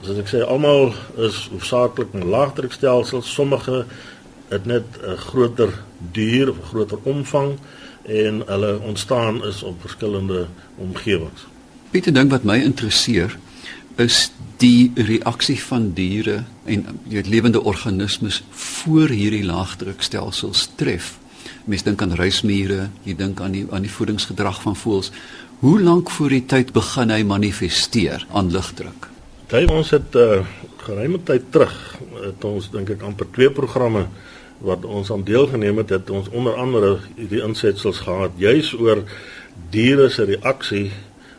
Soos 0.00 0.18
ek 0.18 0.28
sê, 0.28 0.46
almal 0.46 0.92
is 1.16 1.48
hoofsaaklik 1.50 2.12
'n 2.12 2.28
laagdrukstelsel, 2.28 3.22
sommige 3.22 3.84
het 4.48 4.64
net 4.64 4.84
'n 5.02 5.16
groter 5.16 5.82
duur 6.12 6.50
of 6.50 6.56
'n 6.56 6.68
groter 6.68 6.98
omvang 7.02 7.58
en 8.02 8.42
hulle 8.46 8.78
ontstaan 8.80 9.44
is 9.44 9.62
op 9.62 9.80
verskillende 9.80 10.46
omgewings. 10.76 11.46
Pieter 11.90 12.12
ding 12.12 12.30
wat 12.30 12.42
my 12.42 12.56
interesseer 12.56 13.38
is 13.96 14.30
die 14.58 14.90
reaksie 14.94 15.58
van 15.62 15.92
diere 15.94 16.42
en 16.66 16.84
die 17.08 17.22
lewende 17.22 17.62
organismes 17.62 18.42
voor 18.50 19.12
hierdie 19.14 19.44
laagdrukstelsels 19.46 20.68
tref. 20.80 21.16
Mens 21.64 21.84
dink 21.86 22.02
aan 22.02 22.16
reismure, 22.18 22.88
jy 23.04 23.14
dink 23.16 23.40
aan 23.44 23.54
die 23.54 23.66
aan 23.70 23.86
die 23.86 23.92
voedingsgedrag 23.92 24.62
van 24.64 24.76
voëls. 24.76 25.12
Hoe 25.62 25.78
lank 25.82 26.10
voor 26.10 26.34
die 26.34 26.44
tyd 26.46 26.72
begin 26.72 27.10
hy 27.10 27.22
manifesteer 27.26 28.26
aan 28.32 28.50
lugdruk? 28.54 29.08
Kyk 29.48 29.70
ons 29.72 29.90
het 29.94 30.16
uh, 30.18 30.42
geruime 30.84 31.20
tyd 31.24 31.48
terug 31.54 31.74
het 32.22 32.44
ons 32.44 32.68
dink 32.72 32.90
ek 32.94 33.04
amper 33.06 33.28
twee 33.34 33.50
programme 33.54 34.06
wat 34.64 34.84
ons 34.84 35.10
aan 35.14 35.22
deelgeneem 35.26 35.78
het, 35.82 35.92
het 35.94 36.10
ons 36.10 36.30
onder 36.34 36.56
andere 36.58 36.96
hierdie 37.16 37.42
insetsels 37.46 38.00
gehad 38.06 38.34
juis 38.40 38.72
oor 38.74 39.04
diere 39.70 40.08
se 40.10 40.26
reaksie 40.26 40.88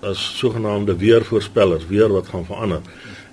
as 0.02 0.22
sogenaamde 0.38 0.96
weervoorspellers, 0.98 1.88
weer 1.88 2.12
wat 2.14 2.28
gaan 2.28 2.46
verander. 2.46 2.82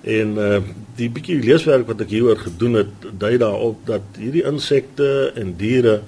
En 0.01 0.35
uh 0.37 0.59
die 0.97 1.09
bietjie 1.13 1.37
leeswerk 1.43 1.85
wat 1.85 1.99
ek 2.01 2.09
hieroor 2.09 2.39
gedoen 2.41 2.79
het, 2.79 3.03
dui 3.21 3.35
daarop 3.37 3.83
dat 3.85 4.15
hierdie 4.17 4.41
insekte 4.49 5.29
en 5.37 5.51
diere 5.59 5.99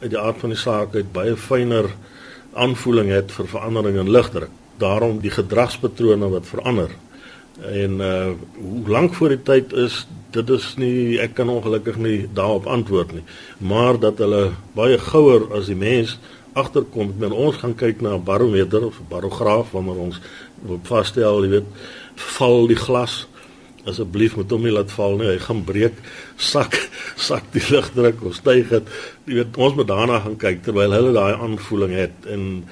uit 0.00 0.10
die 0.10 0.18
aard 0.18 0.40
van 0.42 0.50
die 0.50 0.58
saak 0.58 0.96
uit 0.98 1.12
baie 1.14 1.36
fyner 1.38 1.86
aanvoeling 2.58 3.12
het 3.14 3.30
vir 3.32 3.46
verandering 3.52 4.00
in 4.02 4.10
lugdruk. 4.10 4.50
Daarom 4.82 5.20
die 5.22 5.30
gedragspatrone 5.30 6.26
wat 6.32 6.50
verander. 6.50 6.90
En 7.60 8.00
uh 8.02 8.32
hoe 8.58 8.88
lank 8.88 9.14
voor 9.14 9.36
die 9.36 9.42
tyd 9.46 9.72
is 9.72 10.06
dit 10.32 10.50
is 10.50 10.72
nie 10.80 11.20
ek 11.20 11.34
kan 11.38 11.52
ongelukkig 11.52 11.96
nie 12.00 12.28
daarop 12.34 12.66
antwoord 12.66 13.12
nie. 13.12 13.24
Maar 13.58 14.00
dat 14.00 14.18
hulle 14.18 14.56
baie 14.74 14.98
gouer 14.98 15.52
as 15.54 15.70
die 15.70 15.78
mens 15.78 16.18
agterkom, 16.52 17.14
men 17.18 17.32
ons 17.32 17.56
gaan 17.56 17.74
kyk 17.74 18.00
na 18.00 18.14
'n 18.14 18.24
barometer 18.24 18.86
of 18.86 19.00
'n 19.00 19.08
barograaf 19.08 19.70
wanneer 19.72 19.96
ons 19.96 20.20
vasstel, 20.82 21.44
jy 21.44 21.50
weet, 21.50 21.68
val 22.16 22.66
die 22.66 22.76
glas 22.76 23.26
asseblief 23.84 24.36
moet 24.36 24.50
hom 24.50 24.62
nie 24.62 24.72
laat 24.72 24.92
val 24.94 25.16
nie. 25.18 25.26
Hy 25.26 25.38
gaan 25.38 25.64
breek, 25.64 25.94
sak 26.36 26.78
sak 27.28 27.44
die 27.52 27.64
lugdruk 27.70 28.22
of 28.24 28.34
styg 28.34 28.68
dit. 28.68 28.94
Jy 29.26 29.34
weet, 29.34 29.56
ons 29.56 29.74
moet 29.74 29.88
daarna 29.88 30.20
gaan 30.20 30.36
kyk 30.36 30.62
terwyl 30.62 30.92
hulle 30.92 31.12
daai 31.12 31.34
aanvoeling 31.34 31.94
het 31.96 32.26
en 32.26 32.64